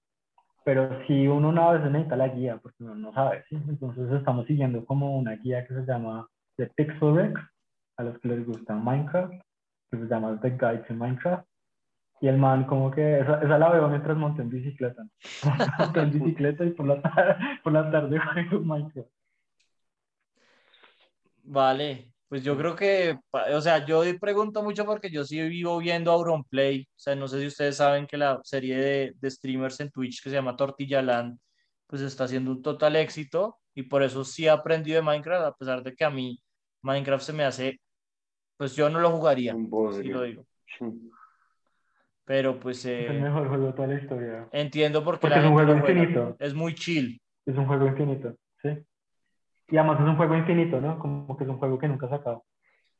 [0.63, 3.55] pero si uno una vez necesita la guía, porque uno no sabe, ¿sí?
[3.67, 7.41] entonces estamos siguiendo como una guía que se llama The Pixel Rex,
[7.97, 9.33] a los que les gusta Minecraft,
[9.91, 11.45] que se llama The Guide to Minecraft,
[12.21, 15.03] y el man como que, esa, esa la veo mientras monto en bicicleta,
[15.79, 18.19] monto en bicicleta y por la, tarde, por la tarde
[18.49, 19.09] juego Minecraft.
[21.43, 23.19] Vale, pues yo creo que,
[23.53, 27.41] o sea, yo pregunto mucho porque yo sí vivo viendo Auronplay, o sea, no sé
[27.41, 31.01] si ustedes saben que la serie de, de streamers en Twitch que se llama Tortilla
[31.01, 31.37] Land,
[31.87, 35.51] pues está haciendo un total éxito y por eso sí he aprendido de Minecraft, a
[35.51, 36.41] pesar de que a mí
[36.83, 37.81] Minecraft se me hace,
[38.55, 39.53] pues yo no lo jugaría,
[39.91, 40.45] sí lo digo.
[42.23, 42.85] Pero pues...
[42.85, 44.47] es el eh, mejor juego de toda la historia.
[44.53, 46.37] Entiendo por qué la es un juego infinito.
[46.39, 47.21] Es muy chill.
[47.45, 48.69] Es un juego infinito, sí.
[49.71, 50.99] Y además es un juego infinito, ¿no?
[50.99, 52.41] Como que es un juego que nunca se acaba.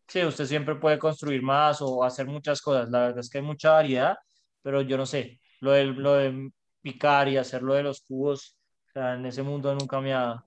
[0.07, 2.89] Sí, usted siempre puede construir más o hacer muchas cosas.
[2.89, 4.17] La verdad es que hay mucha variedad,
[4.61, 8.57] pero yo no sé, lo de, lo de picar y hacer lo de los cubos,
[8.89, 10.43] o sea, en ese mundo nunca me ha,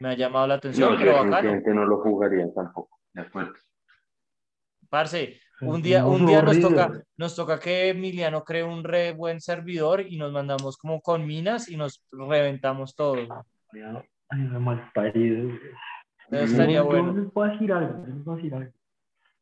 [0.00, 0.92] me ha llamado la atención.
[0.92, 1.60] No, pero bacano.
[1.66, 3.54] no lo jugaría tampoco, de acuerdo.
[4.88, 9.40] Parce, un día, un día nos, toca, nos toca que Emiliano cree un re buen
[9.40, 13.16] servidor y nos mandamos como con minas y nos reventamos todo.
[14.28, 15.50] Ay, me mal parido.
[16.30, 17.12] estaría bueno.
[17.12, 18.72] les puedo decir algo, les decir algo.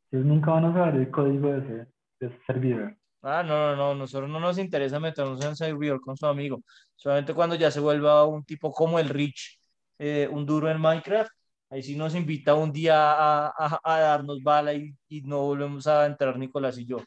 [0.04, 1.74] Ustedes nunca van a saber el código de ese,
[2.20, 2.96] de ese servidor.
[3.22, 6.60] Ah, no, no, no, nosotros no nos interesa meternos en servidor con su amigo.
[6.96, 9.58] Solamente cuando ya se vuelva un tipo como el Rich,
[9.98, 11.30] eh, un duro en Minecraft,
[11.70, 15.86] ahí sí nos invita un día a, a, a darnos bala y, y, no volvemos
[15.86, 16.98] a entrar Nicolás y yo.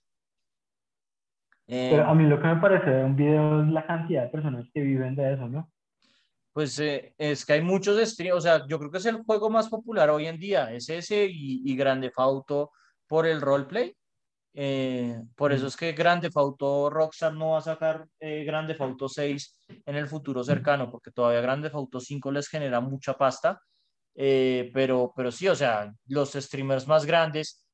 [1.68, 4.30] Eh, Pero a mí lo que me parece de un video es la cantidad de
[4.30, 5.70] personas que viven de eso, ¿no?
[6.56, 9.50] Pues eh, es que hay muchos streams, o sea, yo creo que es el juego
[9.50, 12.72] más popular hoy en día, es ese y, y Grande Fauto
[13.08, 13.94] por el roleplay.
[14.58, 19.10] Eh, por eso es que Grande Auto Rockstar no va a sacar eh, Grande Auto
[19.10, 23.60] 6 en el futuro cercano, porque todavía Grande Auto 5 les genera mucha pasta.
[24.16, 27.66] Eh, pero, pero sí, o sea, los streamers más grandes,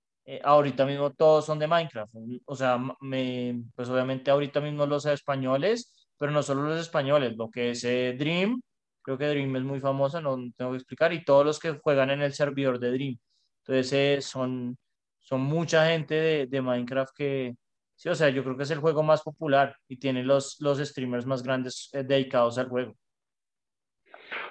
[0.44, 2.15] ahorita mismo todos son de Minecraft.
[2.46, 7.52] O sea, me, pues obviamente ahorita mismo los españoles, pero no solo los españoles, lo
[7.52, 8.60] que es Dream,
[9.02, 12.10] creo que Dream es muy famosa, no tengo que explicar, y todos los que juegan
[12.12, 13.18] en el servidor de Dream.
[13.64, 14.78] Entonces son
[15.22, 17.56] son mucha gente de, de, Minecraft que,
[17.96, 20.80] sí, o sea, yo creo que es el juego más popular y tiene los, los
[20.80, 22.96] streamers más grandes eh, dedicados al juego.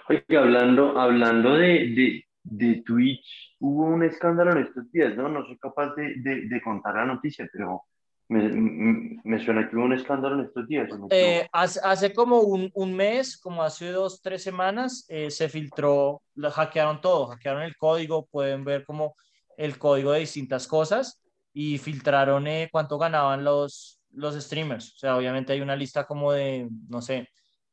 [0.09, 5.29] Oye, hablando, hablando de, de, de, Twitch, hubo un escándalo en estos días, ¿no?
[5.29, 7.83] No soy capaz de, de contar la noticia, pero
[8.31, 10.89] me, me, suena que hubo un escándalo en estos días.
[11.11, 16.23] Eh, hace, hace, como un, un, mes, como hace dos, tres semanas, eh, se filtró,
[16.37, 19.17] lo hackearon todo, hackearon el código, pueden ver como
[19.57, 21.21] el código de distintas cosas
[21.53, 24.95] y filtraron eh, cuánto ganaban los, los streamers.
[24.95, 27.29] O sea, obviamente hay una lista como de, no sé,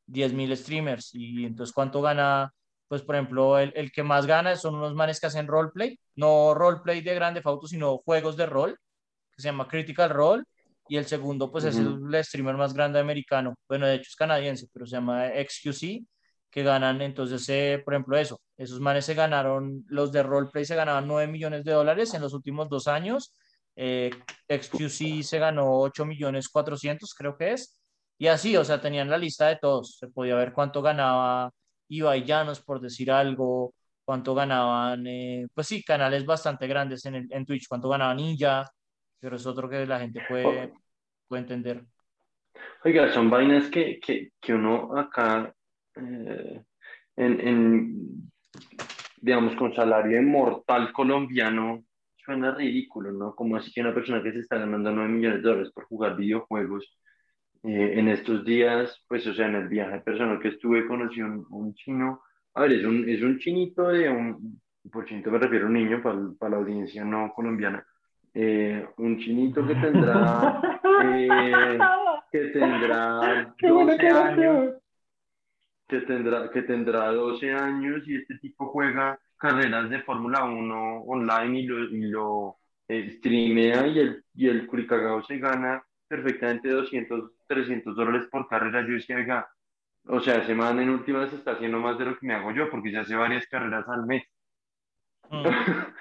[0.08, 2.52] 10.000 streamers y entonces cuánto gana,
[2.88, 6.52] pues por ejemplo, el, el, que más gana son unos manes que hacen roleplay, no
[6.52, 8.76] roleplay de grande fauto, sino juegos de rol,
[9.38, 10.42] que se llama Critical Role.
[10.88, 13.54] Y el segundo, pues es el streamer más grande americano.
[13.68, 16.06] Bueno, de hecho es canadiense, pero se llama XQC
[16.50, 20.76] que ganan, entonces, eh, por ejemplo, eso, esos manes se ganaron, los de roleplay se
[20.76, 23.34] ganaban 9 millones de dólares en los últimos dos años,
[23.76, 24.10] eh,
[24.48, 27.78] XQC se ganó 8 millones 400, creo que es,
[28.16, 31.52] y así, o sea, tenían la lista de todos, se podía ver cuánto ganaba
[31.88, 33.74] Ibai Llanos, por decir algo,
[34.04, 38.64] cuánto ganaban, eh, pues sí, canales bastante grandes en, en Twitch, cuánto ganaba Ninja,
[39.20, 40.72] pero es otro que la gente puede,
[41.26, 41.84] puede entender.
[42.84, 45.54] Oiga, son vainas que, que, que uno acá
[45.96, 46.62] eh,
[47.16, 48.30] en,
[49.20, 51.84] digamos, con salario mortal colombiano,
[52.16, 53.34] suena ridículo, ¿no?
[53.34, 56.16] Como así que una persona que se está ganando 9 millones de dólares por jugar
[56.16, 56.98] videojuegos,
[57.64, 61.44] eh, en estos días, pues, o sea, en el viaje personal que estuve, conocí un,
[61.50, 62.22] un chino,
[62.54, 64.60] a ver, es un, es un chinito de un,
[64.92, 67.84] por chinito me refiero a un niño, para, para la audiencia no colombiana,
[68.34, 70.60] eh, un chinito que tendrá,
[72.32, 74.74] que tendrá 12 años,
[75.88, 81.60] que tendrá, que tendrá 12 años y este tipo juega carreras de Fórmula 1 online
[81.60, 82.56] y lo, y lo
[82.88, 88.82] eh, streamea y el, y el Curicagao se gana perfectamente 200, 300 dólares por carrera.
[88.86, 89.46] Yo decía,
[90.06, 92.70] o sea, ese man en últimas está haciendo más de lo que me hago yo
[92.70, 94.24] porque ya hace varias carreras al mes.
[95.30, 95.44] Mm.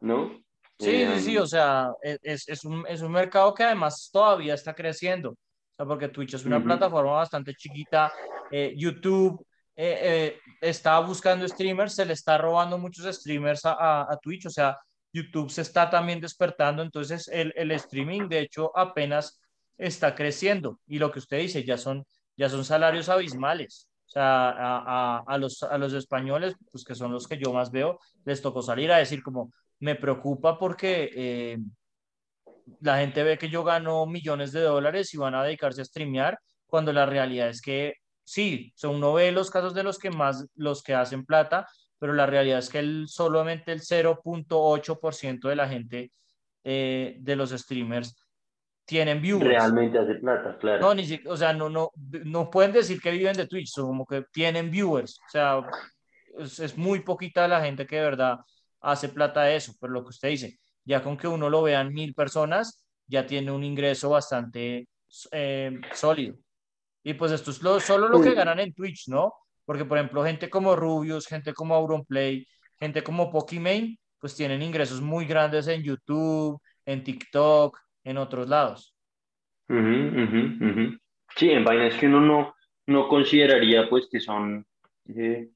[0.00, 0.45] ¿No?
[0.78, 4.54] Sí, sí, sí, eh, o sea, es, es, un, es un mercado que además todavía
[4.54, 5.30] está creciendo.
[5.30, 8.12] O sea, porque Twitch es una plataforma bastante chiquita
[8.50, 14.16] eh, YouTube eh, eh, está buscando streamers, se le está robando muchos streamers a, a,
[14.22, 14.78] Twitch, o sea,
[15.12, 19.38] YouTube se está también despertando, entonces el, el, streaming de hecho apenas
[19.76, 22.04] está creciendo y lo que usted dice ya son,
[22.36, 23.88] ya son salarios abismales.
[24.06, 27.52] O sea, a, a, a, los, a los españoles, pues que son los que yo
[27.52, 31.58] más veo, les tocó salir a decir como, me preocupa porque
[32.80, 36.38] la gente ve que yo gano millones de dólares y van a dedicarse a streamear,
[36.66, 40.46] cuando la realidad es que sí, son uno ve los casos de los que más,
[40.56, 41.66] los que hacen plata,
[41.98, 46.12] pero la realidad es que el, solamente el 0.8% de la gente
[46.64, 48.16] eh, de los streamers
[48.84, 49.46] tienen viewers.
[49.46, 50.80] Realmente hace plata, claro.
[50.80, 51.90] No, ni o sea, no, no,
[52.24, 55.18] no pueden decir que viven de Twitch, son como que tienen viewers.
[55.26, 55.60] O sea,
[56.38, 58.38] es, es, muy poquita la gente que de verdad
[58.80, 61.92] hace plata de eso, pero lo que usted dice, ya con que uno lo vean
[61.92, 64.88] mil personas, ya tiene un ingreso bastante
[65.32, 66.36] eh, sólido.
[67.02, 69.32] Y pues esto es lo, solo lo que ganan en Twitch, ¿no?
[69.64, 72.46] Porque, por ejemplo, gente como Rubius, gente como Auronplay,
[72.78, 78.94] gente como Pokimane, pues tienen ingresos muy grandes en YouTube, en TikTok, en otros lados.
[81.36, 82.54] Sí, en vainas que uno no,
[82.86, 84.64] no consideraría pues que son
[85.06, 85.48] eh,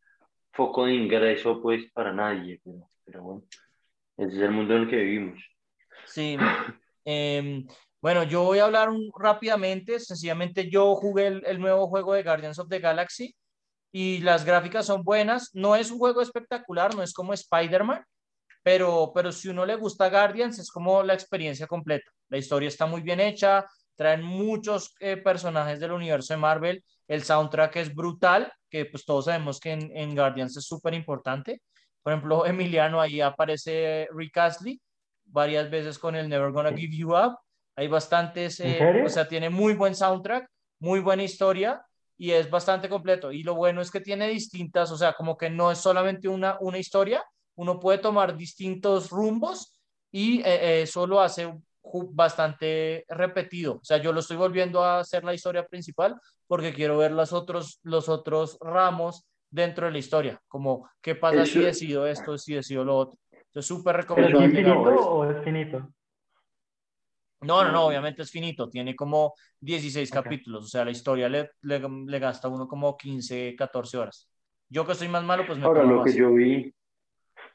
[0.53, 3.42] foco de ingreso pues para nadie, pero, pero, bueno,
[4.16, 5.40] ese es el mundo en el que vivimos.
[6.07, 6.37] Sí,
[7.05, 7.64] eh,
[8.01, 9.99] Bueno, yo voy a hablar rápidamente.
[10.01, 13.35] Sencillamente yo jugué el, nuevo juego de Guardians of the Galaxy
[13.92, 15.51] y las gráficas son buenas.
[15.55, 18.05] No es un juego espectacular, no es como Spider-Man,
[18.62, 22.11] pero, pero si uno le gusta Guardians es como la experiencia completa.
[22.29, 26.85] La historia está muy bien hecha, traen muchos eh, personajes del universo de Marvel.
[27.09, 31.61] El soundtrack es brutal, que pues todos sabemos que en, en Guardians es súper importante.
[32.03, 34.81] Por ejemplo, Emiliano, ahí aparece Rick Astley
[35.25, 37.39] varias veces con el Never Gonna Give You Up
[37.81, 40.47] hay bastantes, eh, o sea, tiene muy buen soundtrack,
[40.81, 41.83] muy buena historia
[42.19, 43.33] y es bastante completo.
[43.33, 46.59] Y lo bueno es que tiene distintas, o sea, como que no es solamente una,
[46.61, 49.81] una historia, uno puede tomar distintos rumbos
[50.13, 51.55] y eh, eso lo hace
[52.13, 53.77] bastante repetido.
[53.77, 57.33] O sea, yo lo estoy volviendo a hacer la historia principal porque quiero ver los
[57.33, 62.55] otros, los otros ramos dentro de la historia, como qué pasa si decido esto, si
[62.55, 63.19] decido lo otro.
[63.53, 64.47] Es súper recomendable.
[64.47, 65.89] ¿Es infinito o es finito?
[67.43, 71.51] No, no, no, obviamente es finito, tiene como 16 capítulos, o sea, la historia le,
[71.63, 74.31] le, gasta uno como 15, 14 horas.
[74.69, 76.73] Yo que soy más malo, pues me Ahora, lo que yo vi,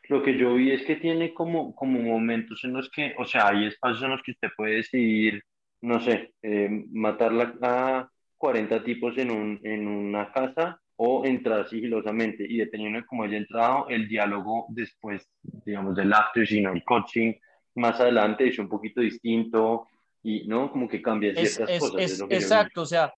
[0.09, 3.49] lo que yo vi es que tiene como, como momentos en los que, o sea,
[3.49, 5.43] hay espacios en los que usted puede decidir,
[5.81, 7.31] no sé, eh, matar
[7.61, 13.23] a 40 tipos en, un, en una casa o entrar sigilosamente y dependiendo de cómo
[13.23, 15.27] haya entrado, el diálogo después,
[15.65, 17.33] digamos, del after sino el coaching,
[17.75, 19.87] más adelante es un poquito distinto
[20.23, 20.71] y, ¿no?
[20.71, 22.21] Como que cambia ciertas cosas.
[22.29, 23.13] exacto, o sea,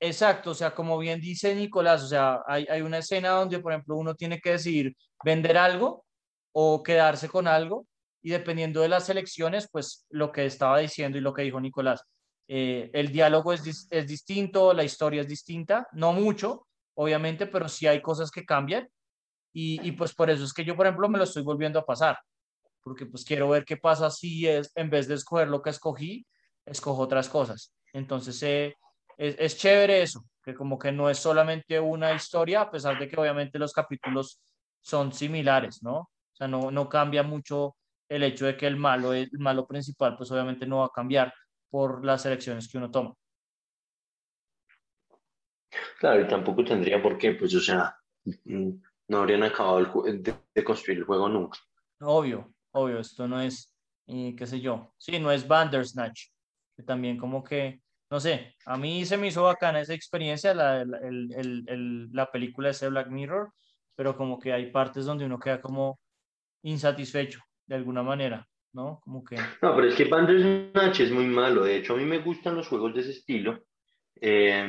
[0.00, 3.72] exacto, o sea, como bien dice Nicolás, o sea, hay, hay una escena donde, por
[3.72, 6.04] ejemplo, uno tiene que decidir vender algo
[6.52, 7.86] o quedarse con algo
[8.22, 12.02] y dependiendo de las elecciones, pues lo que estaba diciendo y lo que dijo Nicolás,
[12.48, 17.86] eh, el diálogo es, es distinto, la historia es distinta, no mucho, obviamente, pero sí
[17.86, 18.88] hay cosas que cambian
[19.52, 21.84] y, y, pues por eso es que yo, por ejemplo, me lo estoy volviendo a
[21.84, 22.18] pasar,
[22.82, 26.26] porque pues quiero ver qué pasa si es, en vez de escoger lo que escogí,
[26.64, 27.74] escojo otras cosas.
[27.92, 28.74] Entonces, eh,
[29.18, 33.08] es, es, chévere eso, que como que no es solamente una historia, a pesar de
[33.08, 34.40] que obviamente los capítulos
[34.80, 35.96] son similares, ¿no?
[35.98, 37.76] O sea, no, no cambia mucho
[38.08, 41.32] el hecho de que el malo, el malo principal, pues obviamente no va a cambiar
[41.72, 43.14] por las elecciones que uno toma.
[45.98, 47.96] Claro, y tampoco tendría por qué, pues, o sea,
[48.44, 48.72] mm,
[49.08, 51.58] no habrían acabado de, construir el juego nunca.
[52.02, 53.74] Obvio, obvio, esto no es,
[54.06, 56.26] eh, qué sé yo, sí, no es Bandersnatch,
[56.76, 57.80] que también como que,
[58.10, 61.32] no sé, a mí se me hizo bacana esa experiencia, la, el,
[61.66, 63.50] el, la película ese Black Mirror,
[63.94, 65.98] pero como que hay partes donde uno queda como
[66.64, 69.00] insatisfecho, de alguna manera, ¿no?
[69.04, 69.36] Como que...
[69.36, 72.68] No, pero es que Bandersnatch es muy malo, de hecho a mí me gustan los
[72.68, 73.64] juegos de ese estilo.
[74.20, 74.66] Eh,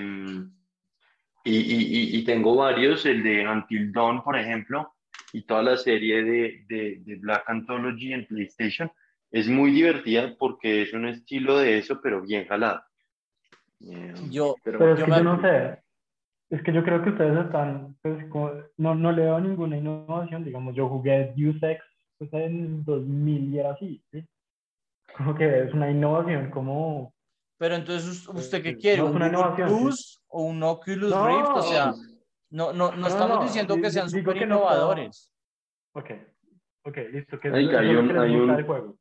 [1.46, 4.94] y, y, y, tengo varios, el de Until Dawn, por ejemplo,
[5.34, 8.90] y toda la serie de, de, de, Black Anthology en PlayStation.
[9.30, 12.82] Es muy divertida porque es un estilo de eso, pero bien jalado.
[13.82, 15.80] Eh, yo, pero, es que yo no sé.
[16.50, 18.26] Es que yo creo que ustedes están, pues,
[18.78, 20.46] no, no le veo ninguna innovación.
[20.46, 21.84] Digamos, yo jugué Deus Ex
[22.30, 24.04] pues, en 2000 y era así.
[24.12, 24.26] ¿sí?
[25.18, 27.14] Como que es una innovación, como
[27.64, 29.02] pero entonces, ¿usted qué quiere?
[29.02, 31.50] ¿Un Oculus o un Oculus Rift?
[31.54, 31.94] O sea,
[32.50, 35.32] no, no, no, estamos diciendo que sean súper innovadores.
[35.94, 36.12] Ok,
[36.84, 37.40] ok, listo.
[37.40, 38.66] Que hay, hay un, hay un...
[38.66, 38.98] juego.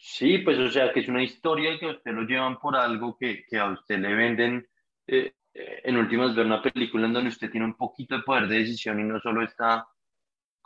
[0.00, 0.38] Sí.
[0.38, 3.44] pues o sea, que es una historia que a usted lo llevan por algo que,
[3.44, 4.66] que a usted le venden.
[5.06, 8.48] Eh, eh, en últimas, ver una película en donde usted tiene un poquito de poder
[8.48, 9.86] de decisión y no solo está,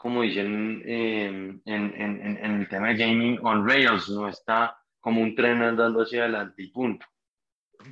[0.03, 5.21] como dicen eh, en, en, en, el tema de gaming on rails, no está como
[5.21, 7.07] un tren andando hacia adelante y punto.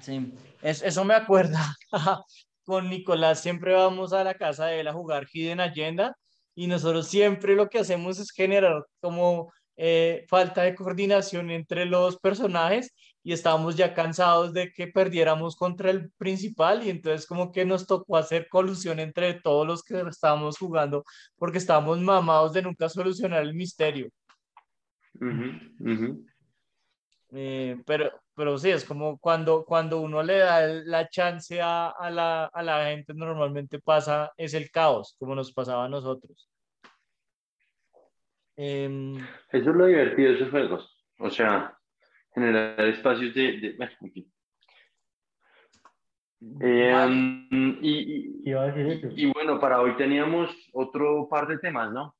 [0.01, 1.77] Sí, eso me acuerda.
[2.64, 6.16] Con Nicolás siempre vamos a la casa de él a jugar Hidden Agenda
[6.57, 12.18] y nosotros siempre lo que hacemos es generar como eh, falta de coordinación entre los
[12.18, 12.92] personajes
[13.23, 17.87] y estábamos ya cansados de que perdiéramos contra el principal y entonces como que nos
[17.87, 21.05] tocó hacer colusión entre todos los que estábamos jugando
[21.37, 24.09] porque estábamos mamados de nunca solucionar el misterio.
[27.33, 32.11] Eh, pero, pero sí, es como cuando, cuando uno le da la chance a, a,
[32.11, 36.49] la, a la gente, normalmente pasa, es el caos, como nos pasaba a nosotros.
[38.57, 39.17] Em,
[39.53, 41.07] Eso es lo divertido de esos juegos.
[41.19, 41.79] O sea,
[42.35, 43.53] generar espacios de...
[43.59, 43.90] de bueno,
[46.61, 48.53] em, y, y,
[49.16, 52.16] y, bueno, para hoy teníamos otro par de temas, ¿no?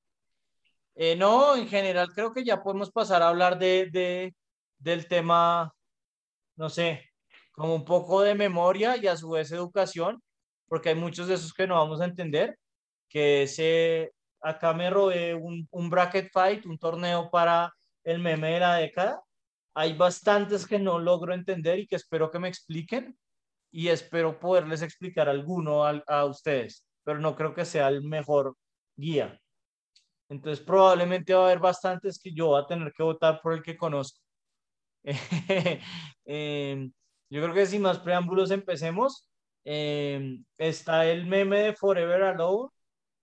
[0.94, 4.35] Eh, no, en general creo que ya podemos pasar a hablar de, de,
[4.79, 5.73] del tema,
[6.57, 7.09] no sé,
[7.53, 10.23] como un poco de memoria y a su vez educación,
[10.69, 12.58] porque hay muchos de esos que no vamos a entender,
[13.08, 17.73] que ese, acá me robé un, un bracket fight, un torneo para
[18.04, 19.23] el meme de la década.
[19.75, 23.16] Hay bastantes que no logro entender y que espero que me expliquen
[23.71, 28.56] y espero poderles explicar alguno a, a ustedes, pero no creo que sea el mejor
[28.96, 29.40] guía.
[30.31, 33.62] Entonces probablemente va a haber bastantes que yo voy a tener que votar por el
[33.62, 34.21] que conozco.
[36.25, 36.92] Em,
[37.31, 39.29] yo creo que sin más preámbulos empecemos.
[39.64, 42.71] Em, está el meme de Forever Alone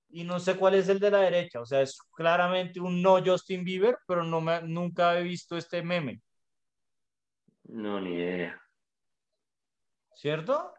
[0.10, 1.62] y no sé cuál es el de la derecha.
[1.62, 5.82] O sea, es claramente un no Justin Bieber, pero no me, nunca he visto este
[5.84, 6.22] meme.
[7.68, 8.62] No, ni idea.
[10.16, 10.74] ¿Cierto?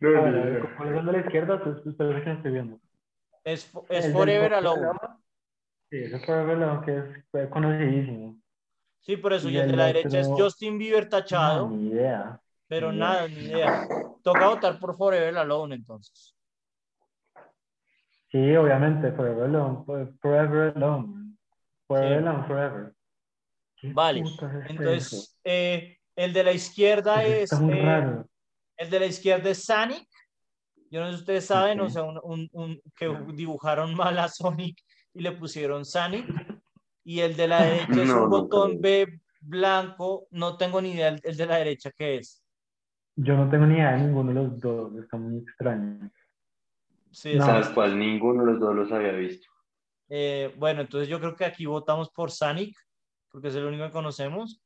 [0.00, 0.76] No, no, no.
[0.76, 1.62] ¿Cuál es la izquierda?
[1.62, 2.78] Pues, pues, que estoy viendo.
[3.44, 4.98] Es, es Forever Alone.
[5.90, 8.36] Sí, ese Forever Alone que es conocidísimo.
[9.00, 9.48] Sí, por eso.
[9.48, 12.40] Y Y el de la derecha es Justin Bieber tachado, No, ni idea.
[12.66, 13.86] pero ni nada, ni idea.
[14.22, 16.34] Toca votar por Forever Alone entonces.
[18.28, 21.36] Sí, obviamente, Forever Alone, fue- Forever Alone.
[21.86, 22.26] Forever Sí.
[22.26, 22.95] Alone, Forever.
[23.88, 24.20] ¿Qué Vale.
[24.20, 24.36] es?
[24.68, 27.52] Entonces, eh, el de la izquierda es.
[27.52, 28.28] Está muy eh, raro.
[28.76, 30.06] El de la izquierda es Sonic.
[30.90, 34.28] Yo no sé si ustedes saben, o sea, un, un- un- que dibujaron mal a
[34.28, 34.78] Sonic
[35.14, 36.26] y le pusieron Sonic.
[37.04, 38.80] Y el de la derecha es un no botón.
[38.80, 40.26] B blanco.
[40.30, 42.42] No tengo ni idea el, el de la derecha qué es.
[43.16, 46.10] Yo no tengo ni idea de ninguno de los dos, está muy extraño.
[47.10, 47.58] Sí, No.
[47.58, 49.48] es- Tal cual, ninguno de los dos los había visto.
[50.08, 52.76] eh, bueno, entonces yo creo que aquí votamos por Sonic,
[53.36, 54.62] porque es el único que conocemos.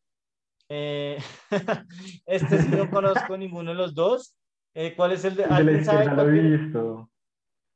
[0.69, 1.19] Eh,
[2.25, 4.37] este sí no conozco ninguno de los dos.
[4.75, 5.43] Eh, ¿Cuál es el de?
[5.43, 7.11] El de la ¿Alguien sabe izquierda lo he visto.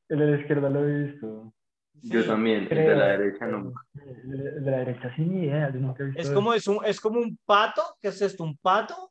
[0.08, 1.52] El de la izquierda lo he visto.
[1.94, 2.28] Yo Sí.
[2.28, 2.96] también, el de Creo.
[2.96, 3.80] la derecha nunca.
[4.06, 6.78] El de la derecha sí ni idea, yo nunca he visto Es como, es, un,
[6.84, 7.82] es como un pato.
[8.00, 8.44] ¿Qué es esto?
[8.44, 9.10] ¿Un pato?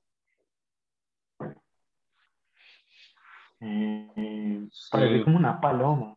[3.59, 5.23] Eh, Parece Sí.
[5.25, 6.15] como una paloma.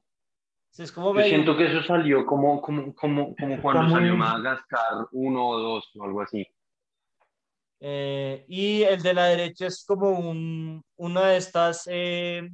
[0.77, 4.14] Sí, es como Yo siento que eso salió como, como, como, como cuando muy- salió
[4.16, 6.47] Madagascar 1 o 2 o algo así.
[7.81, 12.51] eh, y el de la derecha es como un, una de estas, eh,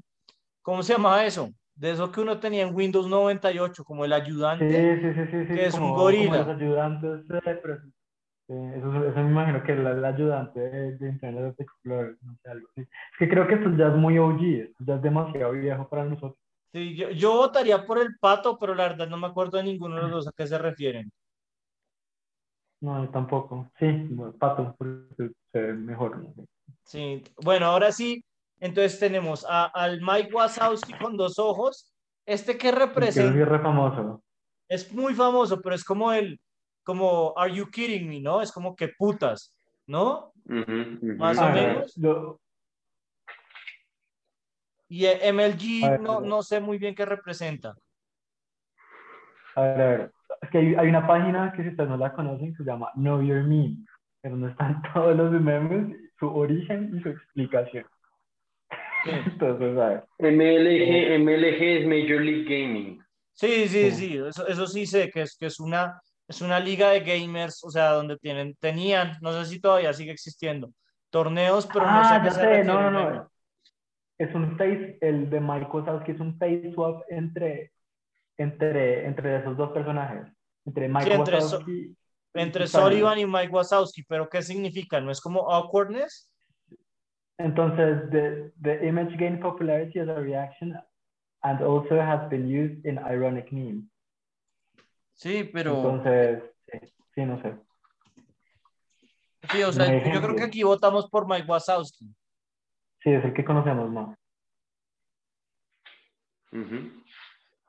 [0.63, 1.51] ¿cómo se llamaba eso?
[1.75, 5.01] De eso que uno tenía en Windows 98, como el ayudante.
[5.01, 5.55] sí, sí, sí, sí.
[5.55, 6.45] Que es un como, gorila.
[6.45, 10.97] Como los ayudantes, eh, pero eh, eso, eso me imagino que el, el ayudante de,
[10.97, 12.83] de Internet Explorer, no sé, algo así.
[12.83, 16.05] Es que creo que esto ya es muy OG, esto ya es demasiado viejo para
[16.05, 16.39] nosotros.
[16.73, 19.97] Sí, yo, yo votaría por el pato, pero la verdad no me acuerdo de ninguno
[19.97, 21.13] de los dos a qué se refieren.
[22.81, 23.71] No, yo tampoco.
[23.79, 26.27] Sí, bueno, pato, porque se ve mejor.
[26.85, 28.25] Sí, bueno, ahora sí,
[28.59, 31.93] entonces tenemos a- al Mike Wazowski con dos ojos.
[32.25, 34.23] Este que representa es re famoso.
[34.69, 36.41] es muy famoso, pero es como el,
[36.85, 38.41] como, are you kidding me, ¿no?
[38.41, 39.55] Es como que putas,
[39.87, 40.33] ¿no?
[40.47, 41.97] Más o A ver, menos.
[41.99, 42.41] lo-
[44.93, 47.75] Y eh, MLG ver, no, no sé muy bien qué representa.
[49.55, 50.13] a ver, a ver.
[50.43, 52.91] Es que hay, hay una página que si ustedes no la conocen que se llama
[52.95, 53.79] Know Your Meme,
[54.21, 57.87] pero donde están todos los memes, su origen y su explicación.
[59.05, 60.05] Sí, Entonces, a ver.
[60.19, 63.03] MLG, MLG es Major League Gaming.
[63.33, 63.93] sí, sí, Sí.
[63.93, 67.65] sí, eso, eso sí sé que es, que es una, es una liga de gamers,
[67.65, 70.71] o sea, donde tienen, tenían, no sé si todavía sigue existiendo,
[71.09, 73.32] torneos, pero no sé a ah, qué ya se sé, no, no, no.
[74.23, 77.73] Es un face, el de Mike Wazowski es un face swap entre,
[78.39, 80.33] entre, entre esos dos personajes.
[80.65, 81.65] Entre Mike Sí, entre so-
[82.35, 83.19] Entre Sullivan.
[83.19, 85.01] Y Mike Wazowski, pero ¿qué significa?
[85.01, 86.31] ¿No es como awkwardness?
[87.37, 90.79] Entonces, the, the image gained popularity as a reaction
[91.43, 93.85] and also has been used in ironic memes.
[95.15, 95.75] Sí, pero...
[95.79, 96.79] Entonces, sí,
[97.17, 97.57] sí, no sé.
[99.51, 102.15] Sí, o sea, no yo creo que aquí votamos por Mike Wazowski.
[103.03, 104.17] Sí, es el que conocemos más.
[106.53, 107.03] Ujú.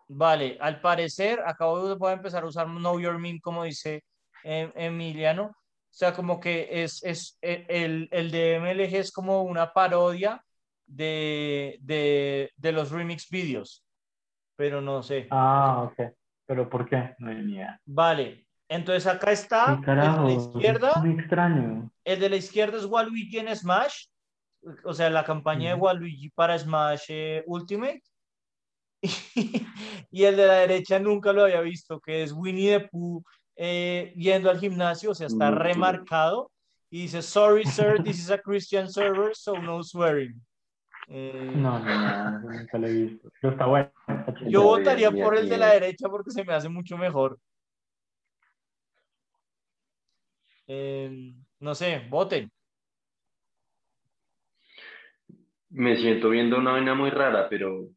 [0.10, 4.04] Vale, al parecer, acabo de voy a empezar a usar Know Your Meme, como dice
[4.44, 5.46] eh, Emiliano.
[5.46, 10.44] O sea, como que es, es eh, el, el de MLG es como una parodia
[10.86, 13.86] de, de, de los remix videos,
[14.56, 15.28] pero no sé.
[15.32, 16.14] Ah, ok.
[16.46, 17.16] ¿Pero por qué?
[17.20, 17.80] No idea.
[17.86, 20.28] Vale, entonces acá está ¿Qué carajo?
[20.28, 20.90] el de la izquierda.
[20.90, 21.92] Es muy extraño.
[22.04, 24.08] El de la izquierda es Waluigi en Smash,
[24.84, 25.76] o sea, la campaña de.
[25.76, 28.02] Waluigi para Smash eh, Ultimate.
[30.12, 33.24] Y, el de la derecha nunca lo había visto, que es Winnie the Pooh
[33.56, 36.52] eh, yendo al gimnasio, o sea, está remarcado.
[36.90, 40.40] Y dice, sorry, sir, this is a Christian server, so no swearing.
[41.08, 43.30] Eh, No, no, no, nunca lo he visto.
[43.42, 43.92] Pero está bueno.
[44.48, 47.40] Yo votaría bien, por bien, el de la derecha porque se me hace mucho mejor.
[50.68, 52.52] Eh, no sé, voten.
[55.74, 57.90] Me siento viendo una vaina muy rara, pero.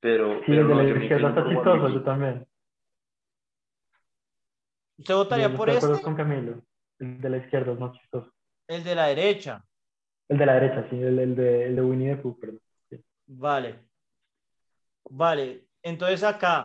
[0.00, 0.40] Pero.
[0.40, 2.46] Sí, pero el de no, la yo está chistoso, yo también.
[4.98, 6.02] ¿Usted votaría Yo por este?
[6.02, 6.62] con Camilo.
[6.98, 8.30] El de la izquierda es más chistoso.
[8.66, 9.64] El de la derecha.
[10.28, 12.60] El de la derecha, sí, el, el de, el de Winnie the Pooh, perdón.
[13.26, 13.88] Vale.
[15.08, 15.68] Vale.
[15.82, 16.64] Entonces acá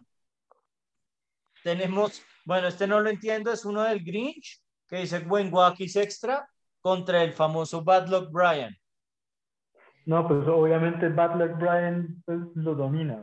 [1.64, 6.46] tenemos, bueno, este no lo entiendo, es uno del Grinch que dice When Wakis Extra
[6.82, 8.76] contra el famoso Bad Luck Brian.
[10.06, 13.22] No, pues obviamente Bad Luck Brian pues, lo domina.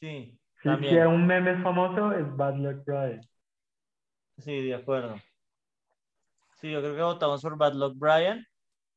[0.00, 0.94] Sí, Si, también.
[0.94, 3.20] si un meme es famoso, es Bad Luck Brian.
[4.38, 5.16] Sí, de acuerdo.
[6.60, 8.44] Sí, yo creo que votamos por Bad Luck Brian.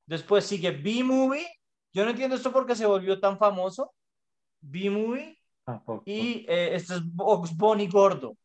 [0.05, 1.47] Después sigue B-Movie.
[1.93, 3.91] Yo no entiendo esto porque se volvió tan famoso.
[4.61, 5.39] B-Movie.
[6.05, 8.35] Y eh, este es Box Bunny Gordo.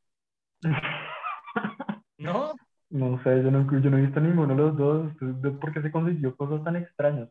[2.18, 2.54] ¿No?
[2.90, 5.12] No sé, yo no, yo no he visto ninguno de los dos.
[5.20, 7.28] ¿De ¿Por qué se consiguió cosas tan extrañas?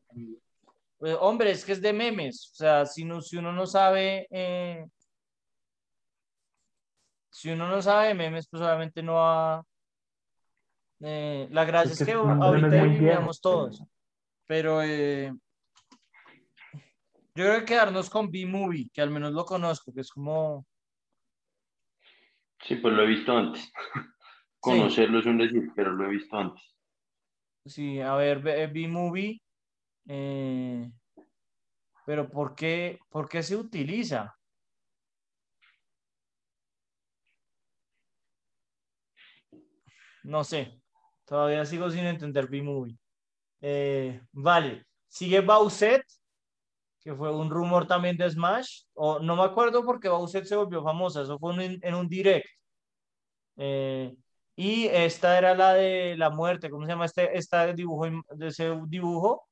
[1.00, 2.52] Pues, hombre, es que es de memes.
[2.52, 4.28] O sea, si, no, si uno no sabe.
[4.30, 4.86] eh,
[7.32, 9.64] si uno no sabe de memes, pues obviamente no va.
[11.00, 13.82] eh, la gracia Es es que ahorita vivíamos todos.
[14.46, 15.32] Pero eh,
[17.36, 20.66] yo creo que quedarnos con B-Movie, que al menos lo conozco, que es como.
[22.62, 23.72] Sí, pues lo he visto antes.
[24.60, 26.62] Conocerlo es un decir, pero lo he visto antes.
[27.66, 29.42] Sí, a ver, B- B-Movie.
[30.08, 30.92] Eh,
[32.06, 34.36] pero ¿por qué, por qué se utiliza?
[40.24, 40.82] No sé.
[41.26, 42.98] Todavía sigo sin entender B-Movie.
[43.62, 44.86] Eh, vale.
[45.08, 46.06] Sigue Bowsette,
[47.00, 48.84] que fue un rumor también de Smash.
[48.94, 51.22] O no me acuerdo porque Bowsette se volvió famosa.
[51.22, 52.48] Eso fue en, en un direct.
[53.58, 54.16] Eh,
[54.56, 56.70] y esta era la de la muerte.
[56.70, 58.06] ¿Cómo se llama este, este dibujo?
[58.36, 59.49] De ese dibujo.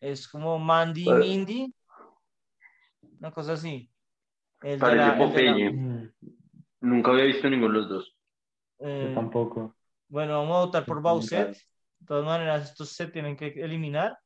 [0.00, 1.74] Es como Mandy Pare- Mindy.
[3.20, 3.90] Una cosa así.
[4.62, 5.70] El de Parece la- el de la- Popeye.
[5.72, 6.12] Mm,
[6.82, 8.16] Nunca había visto ninguno de los dos.
[8.78, 9.76] eh, Yo tampoco.
[10.08, 11.16] Bueno, vamos a votar por claro.
[11.98, 14.18] De todas maneras, estos se tienen que eliminar.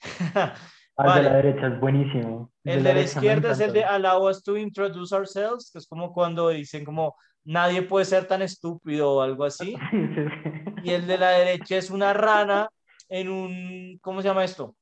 [0.94, 1.22] Ah, el Vale.
[1.24, 2.52] de la derecha es buenísimo.
[2.64, 3.82] El de la me izquierda es el de.
[3.82, 8.42] Allow us to introduce ourselves, que es como cuando dicen como nadie puede ser tan
[8.42, 9.74] estúpido o algo así.
[9.90, 10.74] Sí, sí, sí.
[10.84, 12.68] Y el de la derecha es una rana
[13.08, 14.76] en un, ¿cómo se llama esto?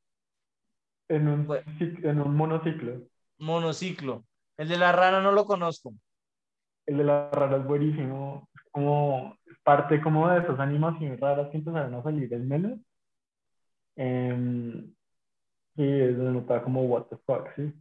[1.11, 1.65] En un, Bueno.
[1.81, 3.03] en un monociclo.
[3.39, 4.25] Monociclo.
[4.57, 5.93] El de la rana no lo conozco.
[6.87, 8.49] El de la rara es buenísimo.
[8.55, 12.79] Es como parte como de esas animaciones raras que empezaron a salir en menos.
[13.97, 14.95] Em,
[15.75, 17.73] y es donde nota como what the fuck, ¿sí?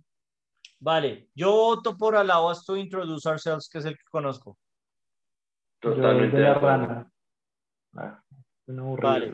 [0.80, 4.58] Vale, yo voto por Allow us to introduce ourselves, que es el que conozco.
[5.82, 7.12] Yo el Totalmente de de la rana.
[7.96, 8.24] Ah.
[8.68, 9.34] Vale.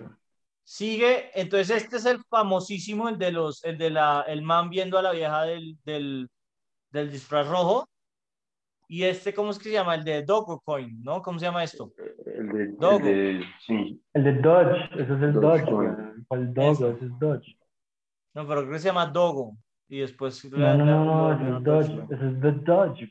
[0.68, 4.98] Sigue, entonces este es el famosísimo, el de los, el de la, el man viendo
[4.98, 6.28] a la vieja del, del,
[6.90, 7.88] del disfraz rojo.
[8.88, 9.94] Y este, ¿cómo es que se llama?
[9.96, 11.22] El de Dogecoin, ¿no?
[11.22, 11.92] ¿Cómo se llama esto?
[12.26, 13.00] El de, el Dogo.
[13.00, 15.66] de- sí, El de Dodge, ese es el Dodge.
[16.28, 16.72] ¿Cuál Dogo?
[16.72, 16.90] Eso.
[16.92, 17.58] Ese es Dodge.
[18.34, 19.56] No, pero creo que se llama Dogo.
[19.88, 20.44] Y después...
[20.46, 22.14] No, la- no, la- no, no, ese lo- es Dodge.
[22.16, 23.04] Ese es The Dodge.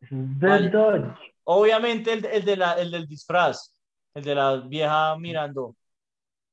[0.00, 0.68] Ese es The Vale.
[0.70, 1.16] Dodge.
[1.44, 3.74] Obviamente el, el de la, el del disfraz,
[4.14, 5.74] el de la vieja mirando.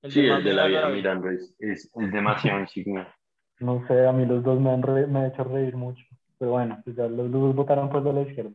[0.05, 3.13] El sí, man el de la mirando vieja a mirando es, es, es demasiado insignia.
[3.59, 6.03] No sé, a mí los dos me han, re- me han hecho reír mucho.
[6.37, 8.51] Pero bueno, pues ya los dos votaron por de la izquierda.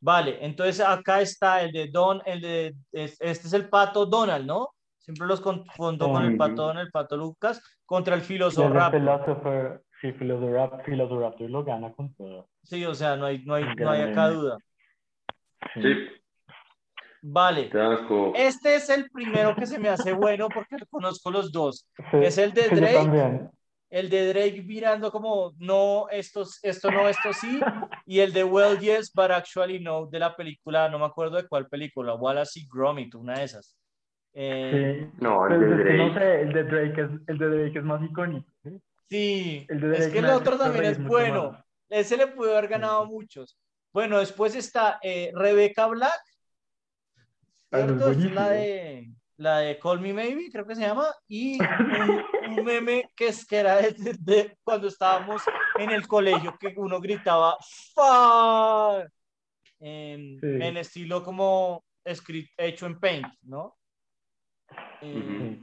[0.00, 4.46] Vale, entonces acá está el de Don, el de, es- este es el pato Donald,
[4.46, 4.70] ¿no?
[4.98, 9.00] Siempre los confundo con el pato Donald, el pato Lucas, contra el de Filosofraptor.
[9.00, 12.48] Philosopher, sí, Philosopher, Philosopher lo gana con todo.
[12.62, 14.56] Sí, o sea, no hay, no hay, no hay acá duda.
[15.74, 15.82] Sí.
[15.82, 15.94] Sí,
[17.22, 17.70] Vale,
[18.34, 21.86] este es el primero que se me hace bueno porque conozco los dos.
[22.10, 23.48] Sí, Es el de Drake.
[23.90, 27.58] El de Drake mirando como, no, esto, esto no, esto sí.
[28.06, 31.48] Y el de Well, yes, but actually no, de la película, no me acuerdo de
[31.48, 33.76] cuál película, Wallace y Gromit, una de esas.
[34.32, 35.16] Eh, Sí.
[35.20, 36.20] No, el Pues de que no Drake.
[36.20, 38.48] sé, el de Drake es, el de Drake es más icónico.
[38.62, 38.70] ¿sí?
[39.08, 41.50] sí, El de es Drake que el otro también es bueno.
[41.52, 41.64] más.
[41.88, 43.58] Ese le pudo haber ganado a muchos.
[43.92, 46.20] Bueno, después está eh, Rebecca Black,
[47.70, 48.10] ¿cierto?
[48.10, 52.24] Esta es la de, la de Call Me Maybe, creo que se llama, y un,
[52.58, 55.42] un meme que, es, que era de, de cuando estábamos
[55.78, 57.56] en el colegio, que uno gritaba
[57.94, 59.10] ¡Fuck!
[59.80, 60.46] En, Sí.
[60.46, 63.76] en estilo como escrito, hecho en Paint, ¿no?
[65.00, 65.58] Eh,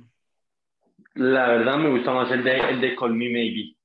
[1.13, 3.75] La verdad me gusta más el de, el de Call Me Maybe.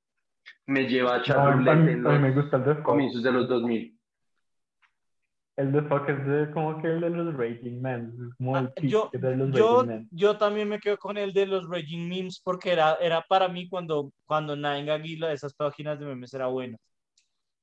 [0.66, 1.72] Me lleva a No, echar a mí, ruleta
[2.10, 2.84] a en mí me los gusta el de Fuck.
[2.84, 3.98] comienzos de los 2000.
[5.56, 8.12] El de Fuck es de, como que el de los Rating Men.
[8.28, 10.08] Es como el Ah, yo, de los yo, Rating Men.
[10.10, 13.68] yo también me quedo con el de los Raging Memes porque era, era para mí
[13.68, 16.78] cuando, cuando Nine Aguila, esas páginas de memes era bueno.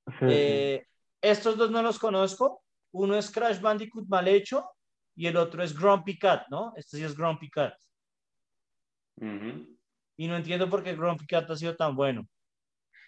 [0.08, 0.26] Sí, sí.
[0.30, 0.86] Eh,
[1.22, 2.62] estos dos no los conozco.
[2.92, 4.70] Uno es Crash Bandicoot mal hecho
[5.16, 6.74] y el otro es Grumpy Cat, ¿no?
[6.76, 7.74] Este sí es Grumpy Cat.
[10.18, 12.26] Y no entiendo por qué Grumpy Cat ha sido tan bueno.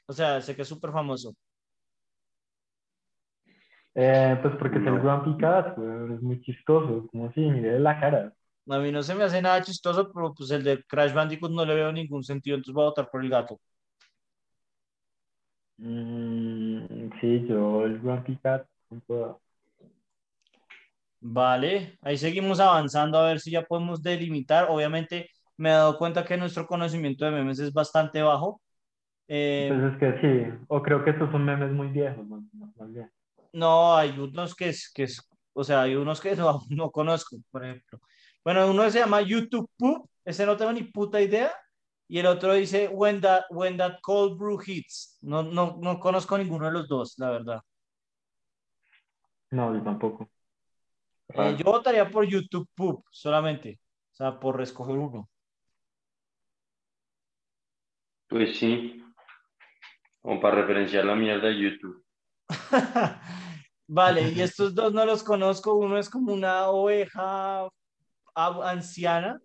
[0.08, 1.34] O sea, sé que es súper famoso.
[3.94, 5.02] Eh, pues porque No.
[5.02, 8.34] Grumpy Cat, güey, es muy chistoso, como si mire la cara.
[8.70, 11.66] A mí no se me hace nada chistoso, pero pues el de Crash Bandicoot no
[11.66, 13.60] le veo ningún sentido, entonces voy a votar por el gato.
[15.80, 18.66] Mm, sí, yo el Grumpy Cat.
[21.24, 24.68] Vale, ahí seguimos avanzando a ver si ya podemos delimitar.
[24.70, 28.62] Obviamente me he dado cuenta que nuestro conocimiento de memes es bastante bajo.
[29.28, 33.10] Eh, Entonces es que sí, o creo que estos son memes muy viejos, más bien.
[33.54, 37.38] No, hay unos que, es, que, es, O sea, hay unos que no, no conozco,
[37.52, 38.00] por ejemplo.
[38.44, 41.52] Bueno, uno se llama YouTube Poop, ese no tengo ni puta idea.
[42.08, 45.18] Y el otro dice When That, when that Cold Brew Hits.
[45.22, 47.62] No, no, no conozco ninguno de los dos, la verdad.
[49.52, 50.30] No, yo tampoco.
[51.30, 53.80] Eh, yo votaría por YouTube Poop solamente.
[54.12, 55.30] O sea, por escoger uno.
[58.28, 59.02] Pues sí.
[60.22, 62.04] Como para referenciar la mierda de YouTube.
[63.92, 65.76] vale, y estos dos no los conozco.
[65.76, 67.68] Uno es como una oveja
[68.34, 69.40] anciana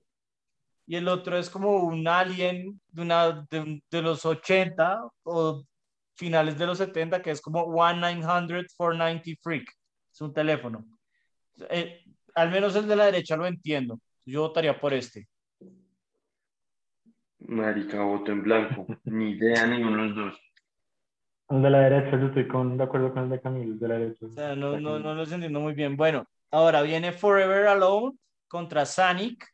[0.86, 5.64] y el otro es como un alien de, una, de los 80 o
[6.16, 9.68] finales de los 70 que es como 1-900-490 Freak.
[10.12, 10.86] Es un teléfono.
[11.68, 13.98] Eh, al menos el de la derecha lo entiendo.
[14.24, 15.28] Yo votaría por este.
[17.40, 18.86] Marica, voto en blanco.
[19.04, 20.45] Ni idea ninguno de los dos.
[21.48, 23.88] El de la derecha, yo estoy con, de acuerdo con el de Camilo, el de
[23.88, 24.26] la derecha.
[24.26, 25.96] O sea, no, no, no los entiendo muy bien.
[25.96, 28.16] Bueno, ahora viene Forever Alone
[28.48, 29.46] contra Sonic.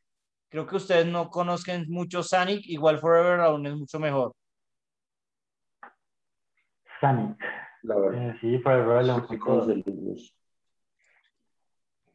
[0.49, 4.33] Creo que ustedes no conozcan mucho Sonic, igual Forever Alone es mucho mejor.
[7.01, 7.37] Sonic.
[7.83, 8.29] La verdad.
[8.31, 9.27] Eh, sí, Forever Alone.
[9.29, 9.37] Sí,
[9.87, 10.37] los.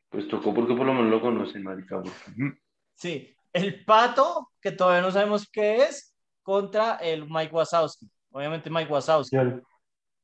[0.09, 2.01] Pues tocó porque por lo menos lo conocen, marica.
[2.01, 2.57] porque-
[2.95, 8.09] Sí, el pato, que todavía no sabemos qué es, contra el Mike Wazowski.
[8.31, 9.35] Obviamente Mike Wazowski.
[9.35, 9.61] El,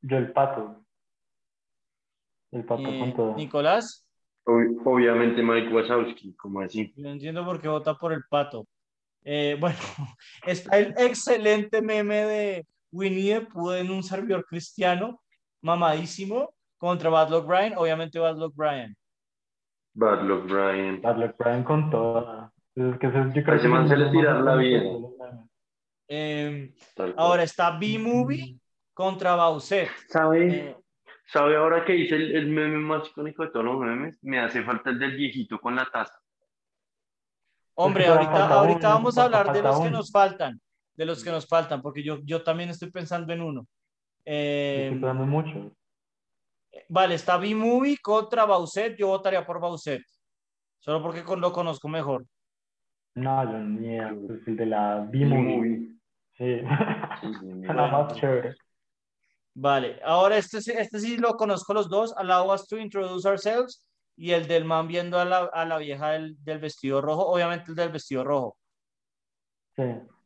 [0.03, 0.85] yo el pato.
[2.51, 3.35] El pato Eh, con todo.
[3.35, 4.05] Nicolás,
[4.45, 6.93] Ob- Obviamente Mike Wazowski, como así.
[6.97, 8.67] no entiendo por qué vota por el pato.
[9.23, 9.77] Eh, bueno,
[10.45, 15.21] está el excelente meme de Winnie the Pooh en un servidor cristiano,
[15.61, 17.73] mamadísimo, contra Badlock Brian.
[17.77, 18.95] Obviamente Badlock Brian.
[19.95, 21.01] Bad Luck Brian.
[21.01, 22.51] Bad Luck Brian con todo.
[22.75, 24.81] Es que yo creo que man es se el le más tira la vida.
[26.09, 27.13] Eh, cual.
[27.15, 28.57] ahora está B-Movie
[28.93, 29.89] contra Bowser.
[30.07, 30.47] ¿Sabe?
[30.69, 30.77] Eh,
[31.25, 34.17] ¿Sabe ahora que hice el, el meme más icónico de todos los memes?
[34.21, 36.13] Me hace falta el del viejito con la taza.
[37.75, 40.61] Hombre, ahorita, ahorita vamos a hablar de los que nos faltan,
[40.93, 43.67] de los que nos faltan, porque yo, yo también estoy pensando en uno.
[44.25, 45.75] Eh, Estoy esperando mucho.
[46.89, 50.03] vale, está B-Movie contra Bowser, yo votaría por Bowser,
[50.79, 52.25] solo porque con- lo conozco mejor.
[53.15, 53.97] No, yo ni.
[54.27, 55.89] Pues el de la B-Movie.
[56.37, 56.59] Sí.
[56.59, 56.61] Sí,
[57.21, 57.65] sí, sí.
[57.65, 58.55] Suena más chévere.
[59.55, 63.85] Vale, ahora este, sí- este sí lo conozco los dos, Allow Us to Introduce Ourselves,
[64.15, 67.71] y el del man viendo a la, a la vieja del, del vestido rojo, obviamente
[67.71, 68.57] el del vestido rojo.
[69.75, 69.83] Sí.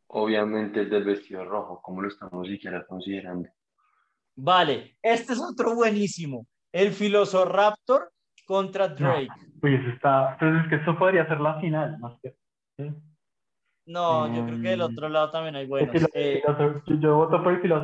[0.08, 3.50] Obviamente el del vestido rojo, como lo estamos siquiera considerando.
[4.36, 6.94] Vale, este es otro buenísimo, el
[7.46, 8.12] Raptor
[8.46, 9.28] contra Drake.
[9.60, 10.38] Pues está.
[10.40, 12.36] Pues es que eso podría ser la final, más que.
[12.78, 12.94] Sí.
[13.88, 14.84] No, yo creo que del Mm.
[14.84, 15.96] otro lado también hay buenos.
[16.14, 17.84] Eh, yo, yo voto por hecho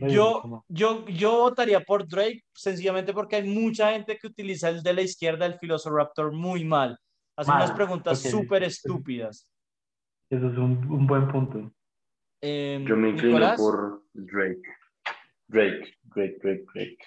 [0.00, 4.82] reír yo, yo, yo votaría por Drake sencillamente porque hay mucha gente que utiliza el
[4.82, 6.98] de la izquierda, el Raptor, muy mal.
[7.36, 8.30] Hace Mal, unas preguntas ok.
[8.30, 9.48] súper estúpidas.
[10.28, 11.72] Eso es un, un buen punto.
[12.42, 14.62] Eh, Yo me inclino Nicolás, por Drake.
[15.48, 16.98] Drake, Drake, Drake, Drake.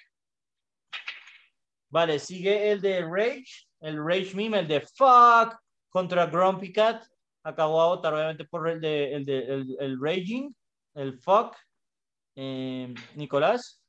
[1.90, 5.56] Vale, sigue el de Rage, el Rage meme, el de Fuck
[5.90, 7.04] contra Grumpy Cat.
[7.48, 10.52] Acabo de votar obviamente por el de el, de, el, el Raging,
[10.96, 11.56] el Fuck.
[12.36, 13.82] Eh, Nicolás.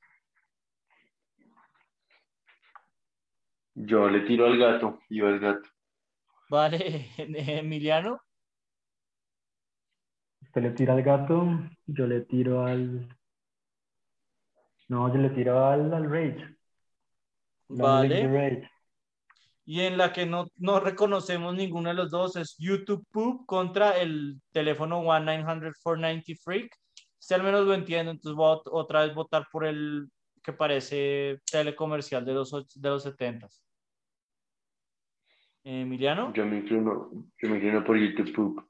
[3.74, 5.68] Yo le tiro al gato, y va el gato.
[6.48, 8.20] Vale, Emiliano.
[10.42, 11.44] Usted le tira al gato,
[11.86, 13.08] yo le tiro al.
[14.86, 16.56] No, yo le tiro al, al Rage.
[17.70, 18.28] La Vale.
[18.28, 18.70] Rage.
[19.70, 23.98] Y en la que no, no reconocemos ninguno de los dos es YouTube Poop contra
[23.98, 26.74] el teléfono 1-900-490 Freak.
[27.18, 30.08] Si al menos lo entiendo, entonces voy a ot- otra vez votar por el
[30.42, 33.46] que parece telecomercial de los, de los 70.
[35.64, 37.10] Emiliano, Yo me inclino,
[37.42, 38.64] yo me inclino por YouTube Poop.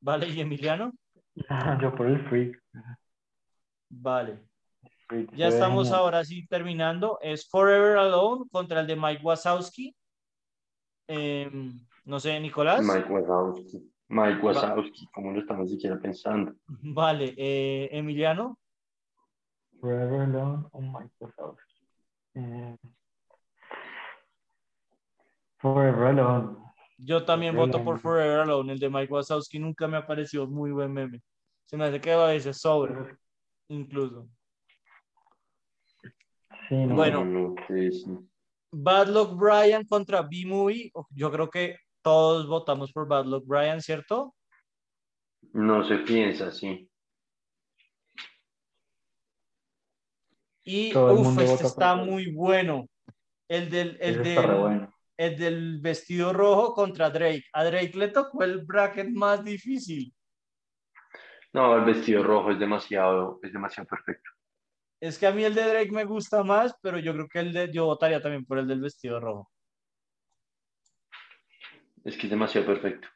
[0.00, 0.92] vale, y Emiliano,
[1.82, 2.62] Yo por el Freak.
[3.90, 4.38] vale.
[5.06, 6.00] Freak Ya estamos genial.
[6.00, 7.18] ahora sí terminando.
[7.20, 9.94] Es Forever Alone contra el de Mike Wazowski.
[11.06, 12.84] Em, no sé, Nicolás.
[12.84, 13.90] Mike Wazowski.
[14.08, 16.54] Mike Wazowski, como lo estamos siquiera pensando.
[16.68, 18.58] Vale, eh, Emiliano.
[19.80, 21.58] Forever Alone my God.
[22.34, 22.76] Eh,
[25.58, 26.56] Forever Alone.
[26.98, 27.98] Yo también Forever voto por.
[28.00, 28.72] Forever Alone.
[28.72, 31.22] El de Mike Wazowski nunca me ha parecido muy buen meme.
[31.66, 33.18] Se me hace que a veces sobra,
[33.68, 34.28] incluso.
[36.68, 36.94] Sí, no.
[36.94, 37.24] Bueno.
[37.24, 38.18] No, no, sí, sí.
[38.76, 40.92] Bad Luck Brian contra B-Movie.
[41.10, 44.34] Yo creo que todos votamos por Bad Luck Brian, ¿cierto?
[45.52, 46.88] No se piensa así.
[50.64, 52.86] Y Todo el uf, mundo este está muy bueno.
[53.48, 53.98] El del,
[54.58, 54.94] bueno.
[55.18, 57.44] el del vestido rojo contra Drake.
[57.52, 60.14] A Drake le tocó el bracket más difícil.
[61.52, 64.30] No, el vestido rojo es demasiado, es demasiado perfecto.
[65.04, 67.52] Es que a mí el de Drake me gusta más, pero yo creo que el
[67.52, 69.50] de, yo votaría también por el del vestido rojo.
[72.04, 73.06] Es que es demasiado perfecto.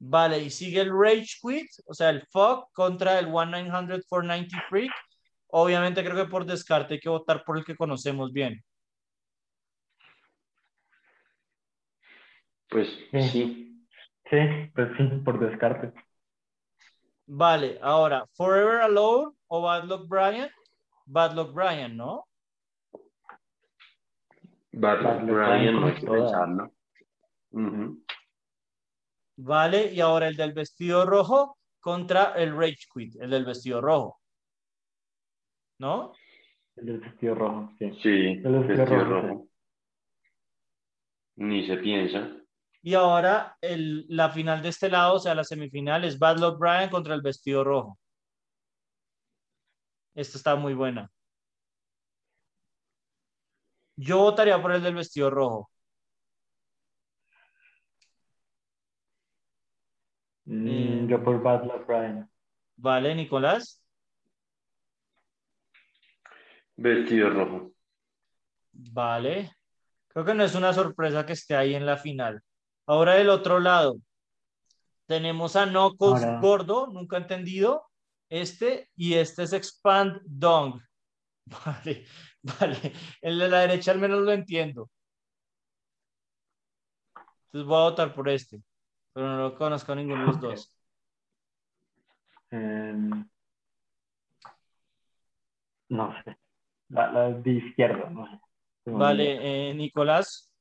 [0.00, 4.90] Vale, y sigue el Rage Quit, o sea, el Fuck contra el 1900 490 Freak.
[5.52, 8.60] Obviamente creo que por descarte hay que votar por el que conocemos bien.
[12.68, 13.28] Pues Sí.
[13.28, 13.86] sí.
[14.28, 14.36] Sí,
[14.74, 15.92] pues sí, por descarte.
[17.26, 20.50] Vale, ahora, Forever Alone o Bad Luck Brian.
[21.10, 22.28] Bad Luck Brian, ¿no?
[24.72, 26.72] Bad Luck Brian, Brian no hay que pensarlo.
[27.50, 28.04] Ujú.
[29.38, 34.20] Vale, y ahora el del vestido rojo contra el Rage Quit, el del vestido rojo.
[35.78, 36.12] ¿No?
[36.76, 37.90] El del vestido rojo, sí.
[38.02, 39.48] Sí, El vestido vestido rojo, rojo.
[41.36, 42.30] Ni se piensa.
[42.82, 46.58] Y ahora el, la final de este lado, o sea, la semifinal es Bad Luck
[46.60, 47.98] Brian contra el vestido rojo.
[50.14, 51.10] Esta está muy buena.
[53.96, 55.70] Yo votaría por el del vestido rojo.
[60.44, 62.30] Mm, Eh, yo por Bad Luck Brian.
[62.76, 63.82] ¿Vale, Nicolás?
[66.76, 67.72] Vestido rojo.
[68.72, 69.52] Vale.
[70.08, 72.42] Creo que no es una sorpresa que esté ahí en la final.
[72.86, 73.96] Ahora del otro lado,
[75.06, 75.66] tenemos a
[76.24, 77.89] Ahora- Gordo, nunca entendido.
[78.30, 80.80] Este y este es Expand Dong.
[81.66, 82.04] Vale,
[82.42, 82.92] vale.
[83.20, 84.88] El de la derecha al menos lo entiendo.
[87.46, 88.62] Entonces voy a votar por este,
[89.12, 90.78] pero no lo conozco a ninguno de los dos.
[92.50, 93.28] Em,
[95.88, 96.38] no sé.
[96.90, 98.40] La, la de izquierda, no sé.
[98.86, 100.52] Vale, eh, Nicolás.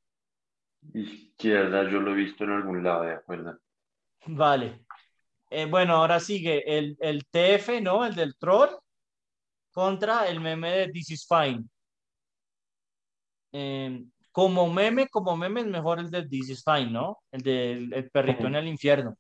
[0.94, 3.60] Izquierda, yo lo he visto en algún lado, ¿de acuerdo?
[4.26, 4.86] Vale.
[5.50, 8.06] Eh, bueno, ahora sigue el, el TF, ¿no?
[8.06, 8.70] El del troll
[9.72, 11.64] contra el meme de This is Fine.
[13.52, 17.18] Eh, como meme, como meme es mejor el de This is Fine, ¿no?
[17.32, 18.48] El del el perrito Sí.
[18.48, 19.16] en el infierno.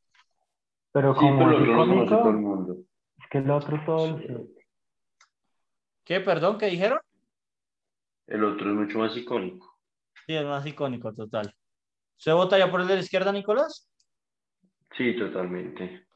[0.91, 2.77] Pero Sí, como pero es lo conoce todo el mundo.
[3.17, 4.19] es que el otro todo
[6.03, 6.19] ¿Qué?
[6.21, 6.99] Perdón, ¿qué dijeron?
[8.27, 9.79] El otro es mucho más icónico.
[10.25, 11.53] Sí, es más icónico, total.
[12.17, 13.87] ¿Se votaría por el de la izquierda, Nicolás?
[14.97, 16.07] Sí, totalmente.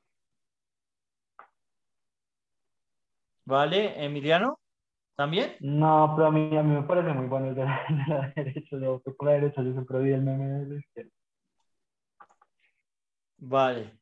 [3.46, 4.60] Vale, Emiliano,
[5.16, 5.56] ¿también?
[5.60, 8.34] No, pero a mí, a mí me parece muy bueno el de la, de la
[8.36, 8.78] derecha.
[8.80, 11.12] Yo por la derecha, yo siempre vi el meme de la izquierda.
[13.38, 14.00] Vale.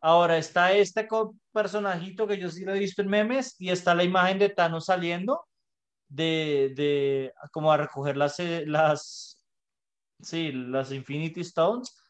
[0.00, 1.08] Ahora está este
[1.52, 4.84] personajito que yo sí lo he visto en memes y está la imagen de Thanos
[4.84, 5.44] saliendo
[6.08, 9.44] de, de como a recoger las, eh, las,
[10.20, 12.00] sí, las Infinity Stones.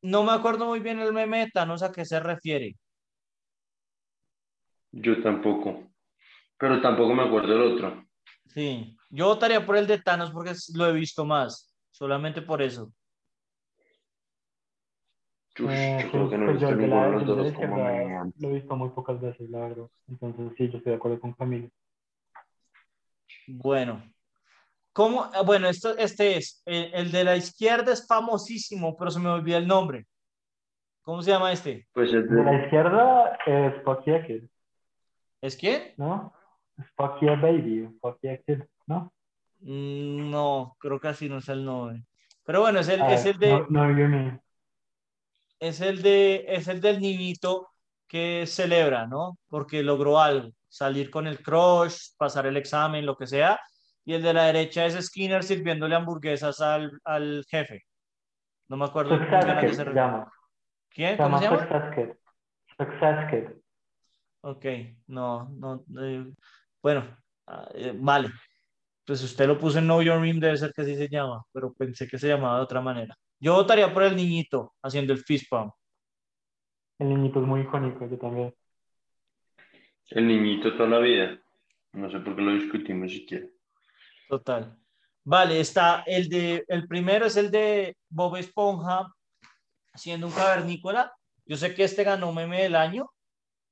[0.00, 2.76] No me acuerdo muy bien el meme de Thanos a qué se refiere.
[4.92, 5.90] Yo tampoco.
[6.58, 8.04] Pero tampoco me acuerdo del otro.
[8.46, 12.92] Sí, yo votaría por el de Thanos porque lo he visto más, solamente por eso.
[15.60, 17.42] Uf, Eh, yo creo que no he pues visto el de ninguno de los de
[17.42, 17.76] dos como
[18.38, 19.86] lo he visto muy pocas veces, la verdad.
[20.08, 21.68] Entonces sí, yo estoy de acuerdo con Camilo.
[23.48, 24.02] Bueno,
[24.92, 25.24] ¿cómo?
[25.32, 29.28] Ah, Bueno, esto, este es, el, el de la izquierda es famosísimo, pero se me
[29.28, 30.06] olvida el nombre.
[31.02, 31.88] ¿Cómo se llama este?
[31.92, 32.62] Pues el El de la de...
[32.64, 34.44] izquierda es Kid,
[35.40, 35.94] ¿Es quién?
[35.96, 36.32] ¿no?
[36.96, 39.12] Fuck Yeah Baby, Fuck Yeah Kid, ¿no?
[39.60, 42.04] Mm, No, creo que así no es el nombre.
[42.44, 44.40] Pero bueno, es el, A es el de, No, no,
[45.60, 47.68] es el de, es el del niñito
[48.06, 49.38] que celebra, ¿no?
[49.48, 53.60] Porque logró algo, salir con el crush, pasar el examen, lo que sea.
[54.04, 57.82] Y el de la derecha es Skinner sirviéndole hamburguesas al, al jefe.
[58.68, 60.32] No me acuerdo cómo Success era que se llama.
[60.88, 61.16] ¿Quién?
[61.16, 61.58] ¿Cómo se llama?
[61.58, 62.08] Success Kid.
[62.78, 63.58] Success Kid.
[64.40, 64.64] Ok,
[65.08, 65.84] no, no.
[66.00, 66.24] eh,
[66.82, 67.16] bueno,
[67.46, 68.30] ah, eh, vale.
[69.04, 71.72] Pues usted lo puso en Know Your Meme, debe ser que así se llama, pero
[71.72, 73.16] pensé que se llamaba de otra manera.
[73.40, 75.72] Yo votaría por el niñito haciendo el fist pump.
[76.98, 78.54] El niñito es muy icónico, yo también.
[80.10, 81.40] el niñito toda la vida.
[81.92, 83.46] No sé por qué lo discutimos siquiera.
[84.28, 84.76] Total.
[85.24, 89.12] Vale, está el de, el primero es el de Bob Esponja
[89.94, 91.12] siendo un cavernícola.
[91.46, 93.10] Yo sé que este ganó meme del año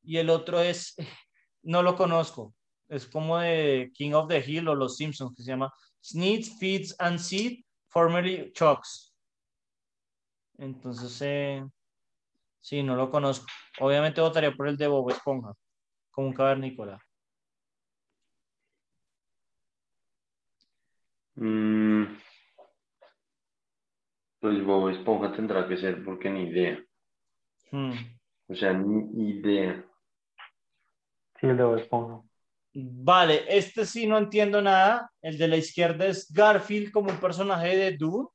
[0.03, 0.95] y el otro es,
[1.63, 2.55] no lo conozco.
[2.89, 5.73] Es como de King of the Hill o Los Simpsons, que se llama
[6.03, 9.13] Sneeds, Feeds and Seed, formerly Chucks.
[10.59, 11.65] Entonces, eh,
[12.61, 13.47] sí, no lo conozco.
[13.81, 15.53] Obviamente votaría por el de Bob Esponja,
[16.11, 17.01] como un cavernícola.
[21.35, 22.05] Mm,
[24.41, 26.83] pues Bob Esponja tendrá que ser porque ni idea.
[27.71, 27.93] Hmm.
[28.49, 29.85] O sea, ni idea.
[31.39, 32.26] Sí, el de Bob Esponja.
[32.79, 35.11] Vale, este sí no entiendo nada.
[35.23, 38.29] El de la izquierda es Garfield como un personaje de Dune,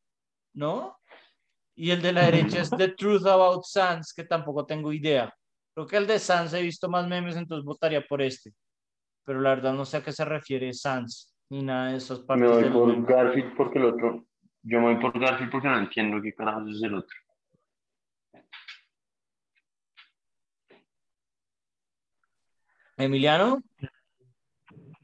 [0.53, 0.97] ¿no?
[1.75, 5.31] Y el de la derecha es The Truth About Sans, que tampoco tengo idea.
[5.75, 8.51] Creo que el de Sans he visto más memes, entonces votaría por este.
[9.25, 12.25] Pero la verdad no sé a qué se refiere Sans, ni nada de esas Me
[12.25, 13.05] partes voy de los por memes.
[13.07, 14.25] Garfield porque el otro.
[14.63, 17.15] Yo me voy por Garfield porque no entiendo qué carajos es el otro.
[22.97, 23.61] Emiliano,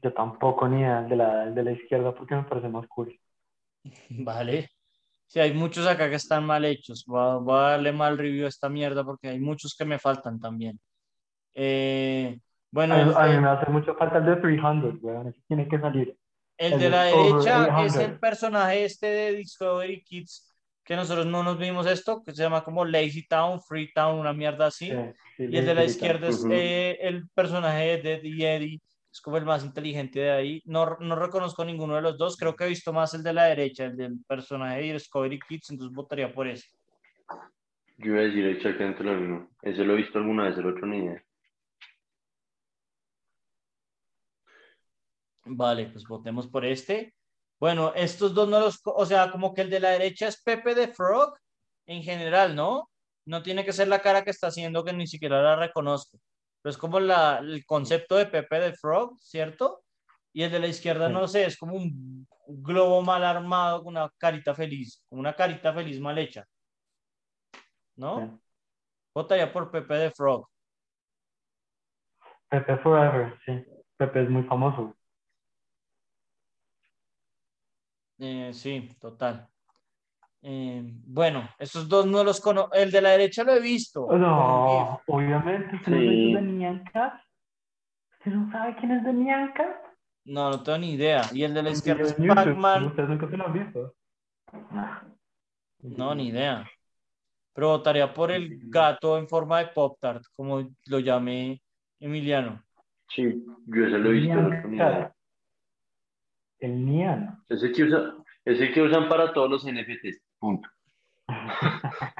[0.08, 3.14] Yo tampoco ni idea de la, de la izquierda porque me parece más cool.
[4.10, 4.70] vale.
[5.26, 7.04] Sí, hay muchos acá que están mal hechos.
[7.06, 9.98] Voy a, voy a darle mal review a esta mierda porque hay muchos que me
[9.98, 10.80] faltan también.
[11.52, 12.38] Eh,
[12.70, 15.28] bueno, A, el, a mí me hace mucho falta el de 300, weón.
[15.28, 16.16] Ese tiene que salir.
[16.56, 17.96] el el de la derecha es 800.
[17.98, 20.48] el personaje este de Discovery Kids
[20.84, 24.32] que nosotros no nos vimos esto, que se llama como Lazy Town, Free Town, una
[24.32, 24.86] mierda así.
[24.86, 24.96] Sí,
[25.36, 26.48] sí, Y el de la izquierda es Ujú.
[26.50, 28.80] eh, el personaje de Eddie,
[29.10, 30.62] es como el más inteligente de ahí.
[30.64, 33.44] No, no reconozco ninguno de los dos, creo que he visto más el de la
[33.44, 36.68] derecha, el del personaje de Discovery Kids, entonces votaría por ese.
[37.98, 39.50] Yo iba a decir exactamente lo mismo.
[39.62, 41.22] Ese lo he visto alguna vez, el otro ni idea.
[45.44, 47.14] Vale, pues votemos por este.
[47.58, 50.74] Bueno, estos dos no los, o sea, como que el de la derecha es Pepe
[50.74, 51.36] the Frog
[51.86, 52.88] en general, ¿no?
[53.24, 56.18] No tiene que ser la cara que está haciendo que ni siquiera la reconozco.
[56.62, 59.84] Pero es como la, el concepto de Pepe the Frog, ¿cierto?
[60.32, 64.10] Y el de la izquierda, no sé, es como un globo mal armado con una
[64.18, 66.44] carita feliz, como una carita feliz mal hecha.
[67.96, 68.40] ¿No?
[69.14, 70.48] Votaría por Pepe the Frog.
[72.48, 73.64] Pepe Forever, sí.
[73.96, 74.96] Pepe es muy famoso.
[78.18, 79.48] Eh, sí, total.
[80.42, 82.72] Eh, bueno, esos dos no los conozco.
[82.74, 84.08] El de la derecha lo he visto.
[84.08, 84.18] GIF.
[84.20, 86.32] No, obviamente, ¿usted no Sí.
[86.32, 87.22] sabe quién es Katz?
[88.18, 89.78] ¿Usted no sabe quién es Demian Katz?
[90.24, 91.22] No, no tengo ni idea.
[91.32, 92.84] Y el de la izquierda es Pac-Man.
[92.86, 93.94] Ustedes nunca se lo han visto.
[95.80, 96.68] No, ni idea.
[97.54, 101.60] Pero votaría por el gato en forma de Pop-Tart, como lo llamé
[101.98, 102.62] Emiliano.
[103.08, 105.08] Sí, yo ese lo he visto, el.
[106.60, 107.42] El Nian.
[107.48, 108.14] Ese que, usa,
[108.44, 110.20] ese que usan para todos los NFTs.
[110.38, 110.68] Punto.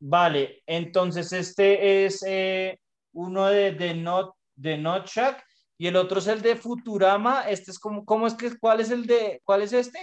[0.00, 2.78] Vale, entonces este es eh,
[3.12, 5.42] uno de, de, Not, de Notchak
[5.78, 7.48] y el otro es el de Futurama.
[7.48, 9.98] Este es como, ¿cómo es que, cuál es el de, cuál es este?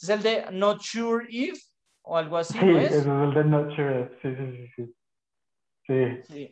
[0.00, 1.58] ¿Es el de Not Sure If
[2.02, 2.94] o algo así, Sí, no ese es?
[2.94, 4.18] es el de Not Sure.
[4.22, 4.94] Sí, sí, sí.
[5.86, 6.22] Sí.
[6.22, 6.22] sí.
[6.34, 6.42] Sí.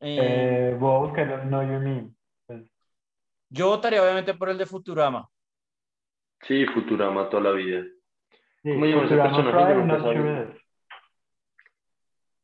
[0.00, 2.16] Eh, Eh, voy a buscar el Know You Mean.
[2.46, 2.68] Pues,
[3.50, 5.28] yo votaría obviamente por el de Futurama.
[6.42, 7.84] Sí, Futurama toda la vida.
[8.62, 10.00] Sí, ¿Cómo llama ese personaje?
[10.00, 10.62] Sure If.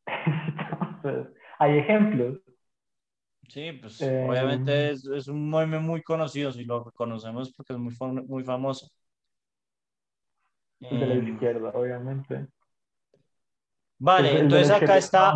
[0.06, 2.38] Entonces, hay ejemplos.
[3.48, 7.78] Sí, pues Eh, obviamente es, es un meme muy conocido, si lo reconocemos porque es
[7.78, 8.88] muy, fam- muy famoso.
[10.80, 12.46] El de la Eh, izquierda, obviamente.
[13.98, 15.34] vale, entonces acá está.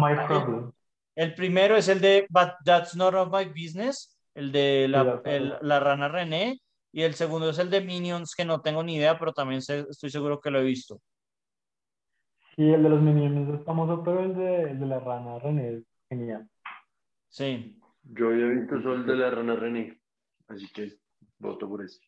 [1.14, 5.56] El- primero es el de But That's Not of My Business, el de la, el-
[5.62, 6.60] la rana René,
[6.92, 9.86] y el segundo es el de Minions, que no tengo ni idea, pero también sé-
[9.90, 11.00] estoy seguro que lo he visto.
[12.54, 15.76] Sí, el de los Minions es famoso, pero el de, el de la rana René
[15.76, 16.48] es genial.
[17.28, 17.80] Sí.
[18.02, 19.98] Yo había visto solo el de la rana René.
[20.48, 20.96] Así que
[21.38, 22.00] voto por ese.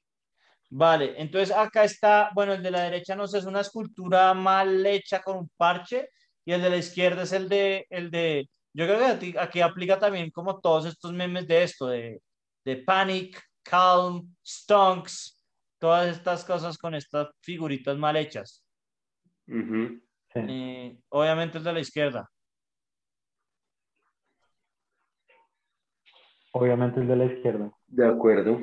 [0.71, 4.85] Vale, entonces acá está, bueno, el de la derecha no sé, es una escultura mal
[4.85, 6.09] hecha con un parche,
[6.45, 9.99] y el de la izquierda es el de, el de, yo creo que aquí aplica
[9.99, 12.21] también como todos estos memes de esto, de,
[12.65, 15.43] de Panic, Calm, Stonks,
[15.79, 18.65] todas estas cosas con estas figuritas mal hechas.
[19.47, 20.41] Sí.
[20.41, 22.31] Eh, obviamente el de la izquierda.
[26.53, 27.73] Obviamente el de la izquierda.
[27.87, 28.61] De acuerdo.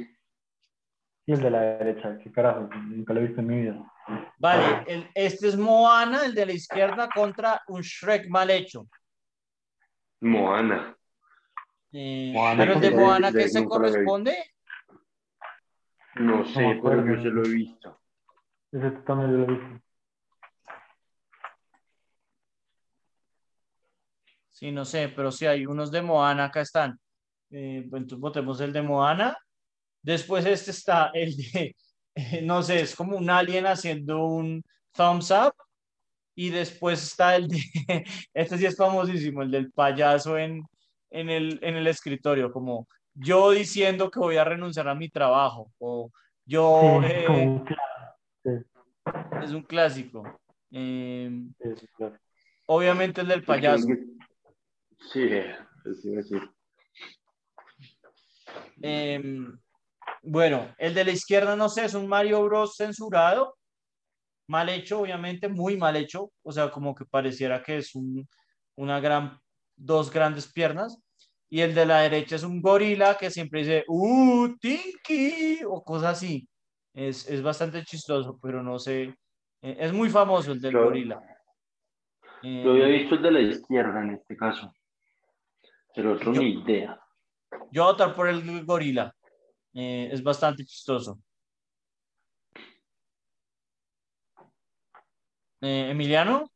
[1.26, 3.94] Y el de la derecha, qué carajo, nunca lo he visto en mi vida.
[4.40, 8.88] Vale, el- este es Moana, el de la izquierda, contra un Shrek mal hecho.
[10.22, 10.96] Moana.
[11.92, 14.36] Eh, Moana, pero el de Moana, ¿qué se corresponde?
[16.16, 18.00] No sé, me pero yo se lo he visto.
[18.72, 19.82] Ese también lo he visto.
[24.50, 27.00] Sí, no sé, pero sí hay unos de Moana, acá están.
[27.50, 29.36] Eh, entonces votemos el de Moana.
[30.02, 31.76] Después este está el de,
[32.16, 35.54] eh, no sé, es como un alien haciendo un thumbs up.
[36.36, 37.60] Y después está el de,
[38.34, 40.64] este sí es famosísimo, el del payaso en,
[41.10, 45.72] en, el, en el escritorio, como yo diciendo que voy a renunciar a mi trabajo,
[45.80, 46.12] o
[46.46, 48.66] yo, Sí, eh, como clan.
[49.44, 50.24] Es un clásico.
[50.72, 51.30] Eh,
[51.62, 52.18] Sí, sí, claro.
[52.68, 53.88] obviamente el del payaso.
[55.12, 55.28] Sí,
[56.04, 56.50] decir.
[58.82, 59.22] Eh,
[60.24, 62.76] bueno, el de la izquierda, no sé, es un Mario Bros.
[62.76, 63.58] censurado.
[64.48, 66.32] Mal hecho, obviamente, muy mal hecho.
[66.44, 68.28] O sea, como que pareciera que es un,
[68.76, 69.40] una gran,
[69.76, 70.98] dos grandes piernas.
[71.54, 75.60] Y el de la derecha es un gorila que siempre dice, ¡Uh, Tiki!
[75.68, 76.48] o cosas así.
[76.94, 79.14] Es, es bastante chistoso, pero no sé.
[79.62, 80.86] Eh, es muy famoso el del Claro.
[80.88, 81.22] gorila.
[82.42, 84.74] Eh, Yo había visto el de la izquierda en este caso.
[85.94, 86.98] El otro Yo- ni idea.
[87.70, 89.14] Yo voy a votar por el gorila.
[89.74, 91.20] Eh, es bastante chistoso.
[95.62, 96.50] Eh, Emiliano,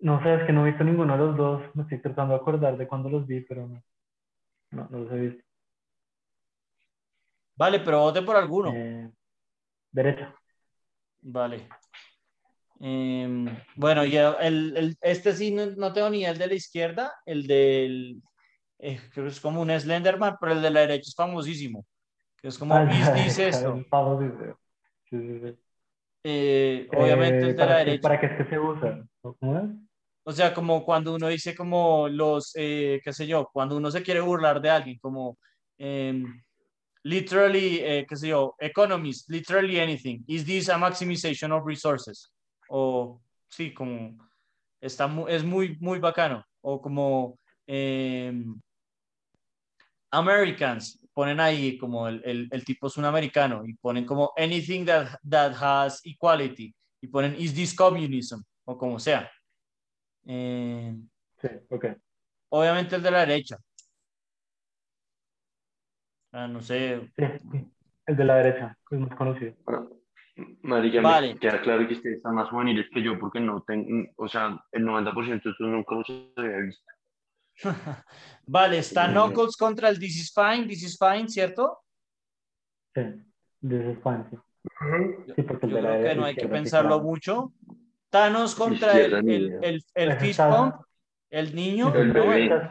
[0.00, 1.62] No sé, es que no he visto ninguno de los dos.
[1.74, 3.82] Me estoy tratando de acordar de cuándo los vi, pero no.
[4.72, 5.44] No, no los he visto.
[7.56, 8.72] vale, pero vote por alguno.
[8.72, 9.10] Eh,
[9.92, 10.34] derecha.
[11.22, 11.68] Vale.
[12.80, 13.46] Em,
[13.76, 17.46] bueno, ya el, el- este sí no, no tengo ni el de la izquierda, el
[17.46, 18.22] del,
[18.78, 21.86] eh, creo que es como un Slenderman, pero el de la derecha es famosísimo.
[22.40, 23.74] Que es como, Ah, "Is ya, this ya, esto?".
[23.74, 23.84] sí,
[25.10, 25.18] sí.
[25.18, 25.58] Sí, sí.
[26.24, 28.02] Eh, obviamente Eh, el de la ¿para qué- derecha.
[28.02, 29.06] ¿Para qué es que se usa?
[29.22, 29.87] ¿Cómo es?
[30.28, 34.02] O sea, como cuando uno dice como los, eh, qué sé yo, cuando uno se
[34.02, 35.38] quiere burlar de alguien, como
[35.78, 36.42] em,
[37.04, 40.22] literally, eh, qué sé yo, economist, literally anything.
[40.26, 42.30] Is this a maximization of resources?
[42.68, 44.18] O sí, como
[44.82, 46.44] está mu- es muy, muy bacano.
[46.60, 48.60] O como em,
[50.10, 54.84] Americans, ponen ahí como el, el, el tipo es un americano y ponen como anything
[54.84, 59.30] that, that has equality y ponen is this communism o como sea.
[60.28, 60.94] Eh,
[61.40, 61.86] Sí, ok.
[62.50, 63.56] obviamente el de la derecha.
[66.32, 67.10] Ah, no sé.
[67.16, 67.24] Sí.
[68.06, 69.54] El de la derecha, es más conocido.
[70.62, 71.34] Marica, Vale.
[71.34, 74.62] me queda claro que ustedes están más juveniles que yo porque no tengo, o sea,
[74.72, 76.06] el 90% de nunca los
[76.36, 76.84] había visto.
[78.46, 79.08] Vale, está.
[79.10, 81.80] Knuckles contra el This is Fine, This is Fine, ¿cierto?
[82.94, 83.02] Sí,
[83.60, 84.36] de ese fan, sí.
[85.34, 87.52] Sí, porque el Yo creo que no hay que pensarlo mucho.
[88.10, 90.74] Thanos contra el, el, el, el Fist Pump,
[91.30, 92.68] el niño, El.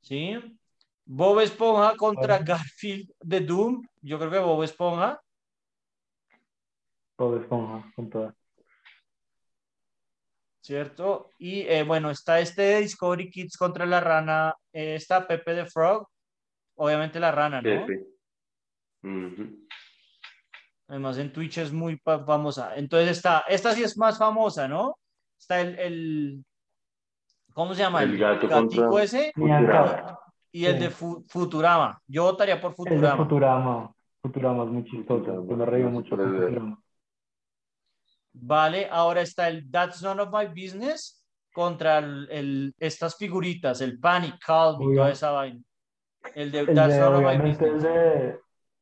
[0.00, 0.58] Sí.
[1.04, 2.44] Bob Esponja contra Bueno.
[2.46, 3.82] Garfield de Doom.
[4.02, 5.20] Yo creo que Bob Esponja.
[7.16, 8.34] Bob Esponja con todo.
[10.68, 11.30] ¿cierto?
[11.38, 15.64] Y eh, bueno, está este de Discovery Kids contra la rana, eh, está Pepe the
[15.64, 16.06] Frog,
[16.74, 17.86] obviamente la rana, ¿no?
[17.86, 18.06] Pepe.
[20.88, 22.74] Además en Twitch es muy famosa.
[22.76, 24.98] Entonces está, esta sí es más famosa, ¿no?
[25.38, 26.44] Está el, el
[27.52, 28.02] ¿cómo se llama?
[28.02, 30.18] El gato gatico contra- ese Futurama.
[30.50, 30.80] y el sí.
[30.80, 32.02] de Fu- Futurama.
[32.06, 33.16] Yo votaría por El de Futurama.
[33.24, 33.94] Futurama.
[34.22, 35.26] Futurama es muy chistoso.
[35.46, 36.30] Yo me reí no sé mucho el.
[36.40, 36.82] Futurama.
[38.32, 43.98] Vale, ahora está el That's None of My Business contra el, el- estas figuritas, el
[43.98, 45.60] Panic, Calm y toda esa vaina.
[46.34, 47.82] El de El That's de, None of My el Business.
[47.82, 48.38] de,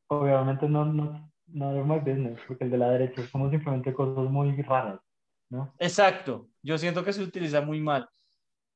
[0.09, 3.95] obviamente no, no, no es my business, porque el de la derecha es como simplemente
[3.95, 5.01] cosas muy raras,
[5.49, 5.75] ¿no?
[5.79, 8.07] Exacto, yo siento que se utiliza muy mal.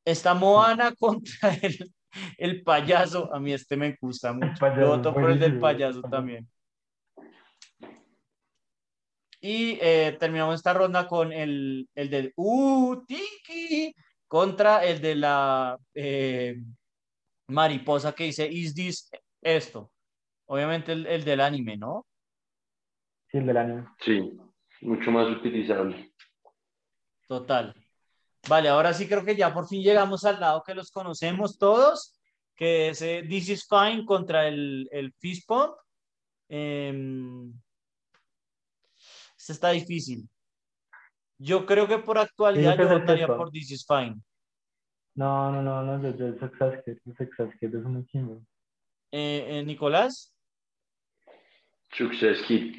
[0.05, 1.93] Está Moana contra el,
[2.39, 3.33] el payaso.
[3.35, 4.55] A mí este me gusta mucho.
[4.59, 6.01] payaso Yo voto por el del payaso.
[6.03, 6.49] también.
[9.43, 13.95] Y eh, terminamos esta ronda con el, el del Uh, Tiki
[14.27, 16.57] contra el de la eh,
[17.49, 19.11] mariposa que dice Is this
[19.43, 19.91] esto?
[20.47, 22.07] Obviamente el, el del anime, ¿no?
[23.31, 23.87] Sí, el del anime.
[24.01, 24.39] Sí,
[24.81, 26.13] mucho más utilizable.
[27.29, 27.75] Total.
[28.49, 32.21] Vale, ahora sí creo que ya por fin llegamos al lado que los conocemos todos,
[32.57, 35.75] que es eh, This is Fine contra el, el Fist Pump.
[36.49, 37.53] Em,
[39.37, 40.29] este está difícil.
[41.39, 44.17] Yo creo que por actualidad Sí, yo yo votaría por This is Fine.
[45.15, 48.37] No, no, no, no, Success Kid, el Success Kid es una chimba.
[49.13, 50.35] Eh, eh, Nicolás,
[51.93, 52.75] Success Kid.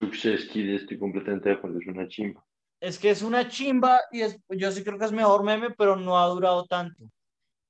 [0.00, 2.44] Success Kid, estoy completamente de acuerdo, es una chimba.
[2.80, 5.96] es que es una chimba y es, yo sí creo que es mejor meme, pero
[5.96, 7.10] no ha durado tanto.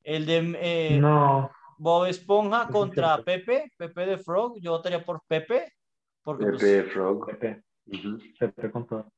[0.03, 3.24] El de eh, No, Bob Esponja es contra cierto.
[3.24, 5.72] Pepe, Pepe de Frog, yo votaría por Pepe,
[6.22, 7.26] porque pues, Pepe Frog.
[7.26, 8.18] Pepe, Ujú.
[8.39, 9.11] Pepe con todo.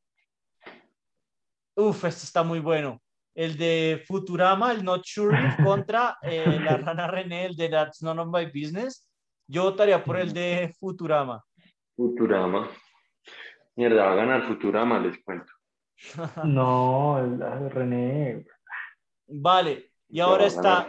[1.76, 3.00] Uf, este está muy bueno.
[3.34, 8.20] El de Futurama, el Not Shuriff contra eh, la rana René, el de That's None
[8.20, 9.08] of My Business.
[9.48, 11.42] Yo votaría por el de Futurama.
[11.96, 12.68] Futurama.
[13.76, 15.52] Mierda, va a ganar Futurama, les cuento.
[16.44, 18.46] No, el, el René,
[19.28, 20.86] Vale, y ahora está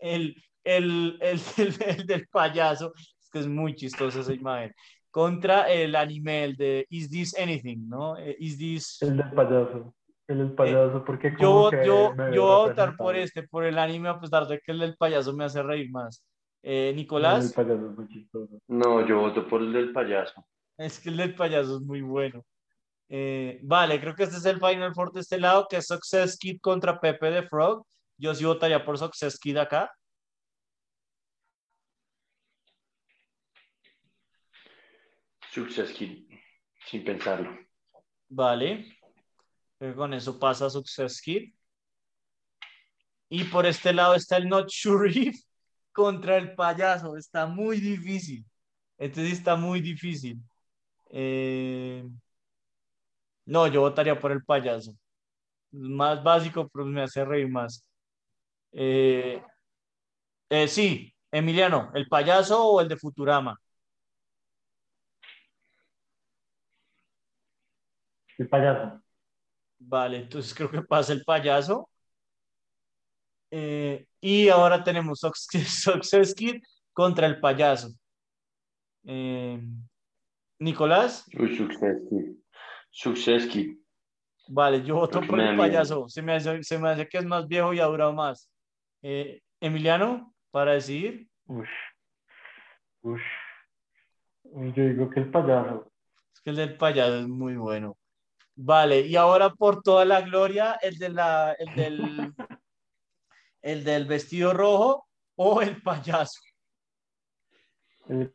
[0.00, 4.74] el, el, el, el- el del payaso, es que es muy chistosa esa imagen,
[5.10, 8.16] contra el anime, el de Is This Anything, ¿no?
[8.18, 9.02] Eh, Is This...
[9.02, 9.94] El del payaso.
[10.26, 13.44] El del payaso, porque Yo, como que yo, veo yo voy a votar por este,
[13.48, 16.22] por el anime, a pesar de que el del payaso me hace reír más.
[16.62, 18.60] Eh, El del Nicolás, payaso es muy chistoso.
[18.68, 20.44] No, yo voto por el del payaso.
[20.78, 22.44] Es que el del payaso es muy bueno.
[23.08, 26.38] Eh, vale, creo que este es el Final Four de este lado, que es Success
[26.38, 27.86] Kid contra Pepe the Frog.
[28.16, 29.90] Yo sí votaría por Success Kid acá.
[35.52, 36.28] Success Kid,
[36.86, 37.58] sin pensarlo.
[38.28, 38.96] Vale.
[39.78, 41.52] Creo que con eso pasa Success Kid.
[43.30, 45.40] Y por este lado está el Not Shurif
[45.92, 47.16] contra el payaso.
[47.16, 48.44] Está muy difícil.
[48.96, 50.38] Este sí está muy difícil.
[51.10, 52.04] Eh,
[53.46, 54.94] No, yo votaría por el payaso.
[55.72, 57.84] Más básico, pero me hace reír más.
[58.72, 59.42] Eh,
[60.50, 63.58] eh, sí, Emiliano, ¿el payaso o el de Futurama?
[68.38, 69.00] El payaso.
[69.80, 71.88] Vale, entonces creo que pasa el payaso.
[73.50, 77.90] Eh, y ahora tenemos Success Kid contra el payaso.
[79.04, 79.58] Eh,
[80.58, 81.24] Nicolás,
[83.48, 83.76] Kid.
[84.48, 86.08] vale, yo voto por el payaso.
[86.08, 88.50] Se me hace, se me hace que es más viejo y ha durado más.
[89.02, 91.68] Eh, Emiliano, para decidir, Ush.
[93.02, 93.22] Ush.
[94.44, 95.90] Yo digo que el payaso.
[96.32, 97.96] es que el del payaso es muy bueno.
[98.56, 102.34] Vale, y ahora por toda la gloria, el de la, el del,
[103.62, 105.06] el del vestido rojo
[105.36, 106.40] o el payaso.
[108.08, 108.34] El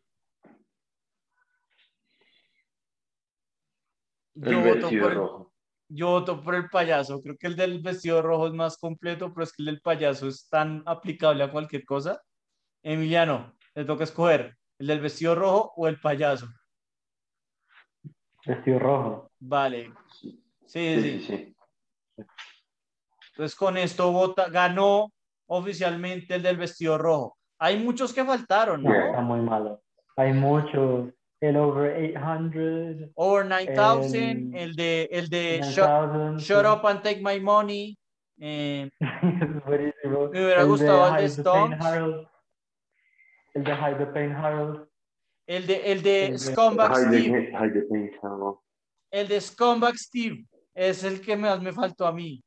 [4.36, 5.54] El Yo voto, por el, rojo.
[5.90, 7.22] yo voto por el payaso.
[7.22, 10.28] Creo que el del vestido rojo es más completo, pero es que el del payaso
[10.28, 12.22] es tan aplicable a cualquier cosa.
[12.82, 16.48] Emiliano, le toca escoger el del vestido rojo o el payaso.
[18.46, 19.32] vestido rojo.
[19.40, 19.94] Vale.
[20.20, 21.20] Sí, Sí, sí.
[21.20, 21.56] sí, sí.
[23.32, 25.12] Entonces con esto vota, ganó
[25.48, 27.38] oficialmente el del vestido rojo.
[27.60, 29.06] Hay muchos que faltaron, No, ¿no?
[29.08, 29.82] está muy malo.
[30.18, 31.12] Hay muchos.
[31.44, 33.12] El over 800.
[33.16, 36.66] Over 9000, El- el de, el de shut, 9000, Shut.
[36.66, 37.98] Up and Take My Money.
[38.40, 38.90] eh.
[39.02, 41.82] Me hubiera gustado el de Stones.
[41.82, 42.28] Harold.
[43.56, 44.88] El de Hide the Pain Harold.
[45.46, 47.52] el de, el de El de- Scumbag Hide the- Steve.
[47.52, 48.64] hide the pain, chavo.
[49.12, 52.42] El de Scumbag Steve es el que más me faltó a mí.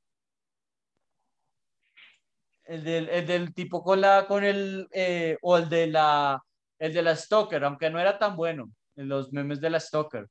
[2.64, 6.42] El del, el del tipo con la, con el, eh, o el de la,
[6.80, 10.26] el de la Stalker, aunque no era tan bueno, en los memes de la Stalker,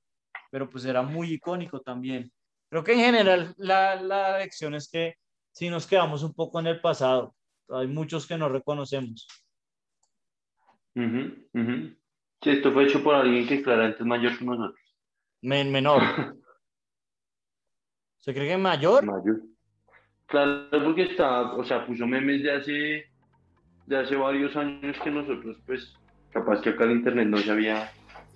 [0.52, 2.32] pero pues era muy icónico también.
[2.70, 5.16] Creo que en general la, la lección es que
[5.52, 7.36] si nos quedamos un poco en el pasado,
[7.70, 9.28] hay muchos que no reconocemos.
[10.96, 11.96] Ujú, ujú.
[12.42, 14.80] Sí, esto fue hecho por alguien que claramente es mayor que nosotros.
[15.42, 16.02] Men, menor.
[18.20, 19.06] ¿Se cree que mayor?
[19.06, 19.42] Mayor.
[20.26, 23.12] Claro, porque está, o sea, puso memes de hace,
[23.86, 25.94] de hace varios años que nosotros, pues,
[26.32, 27.92] capaz que acá el internet no se había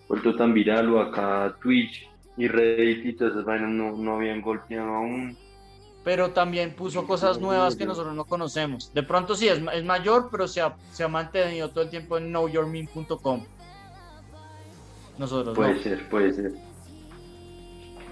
[0.09, 4.41] vuelto tan viral o acá Twitch y Reddit y todas esas vainas no, no habían
[4.41, 5.37] golpeado aún.
[6.03, 8.91] pero también puso cosas nuevas que nosotros no conocemos.
[8.93, 12.17] De pronto sí, es, es mayor, pero se ha, se ha mantenido todo el tiempo
[12.17, 13.45] en knowyourmeme.com.
[15.17, 15.81] Nosotros Puede no.
[15.83, 16.53] ser, puede ser.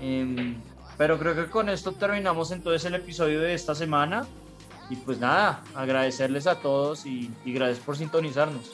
[0.01, 0.61] Em,
[0.97, 4.27] pero creo que con esto terminamos entonces el episodio de esta semana.
[4.89, 8.71] Y pues nada, agradecerles a todos y, y gracias por sintonizarnos.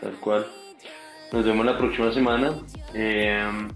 [0.00, 0.46] Tal cual.
[1.32, 2.54] Nos vemos la próxima semana.
[2.94, 3.68] Eh,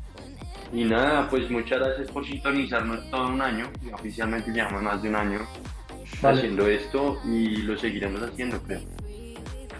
[0.72, 3.70] y nada, pues muchas gracias por sintonizarnos todo un año.
[3.92, 5.40] Oficialmente llevamos más de un año
[6.20, 6.38] Vale.
[6.38, 8.80] haciendo esto y lo seguiremos haciendo, creo.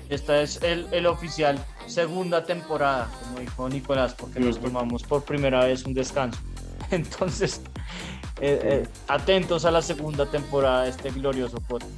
[0.09, 5.65] Esta es el, el oficial segunda temporada, como dijo Nicolás, porque nos tomamos por primera
[5.65, 6.41] vez un descanso.
[6.91, 7.61] Entonces,
[8.41, 11.93] eh, eh, atentos a la segunda temporada de este glorioso podcast.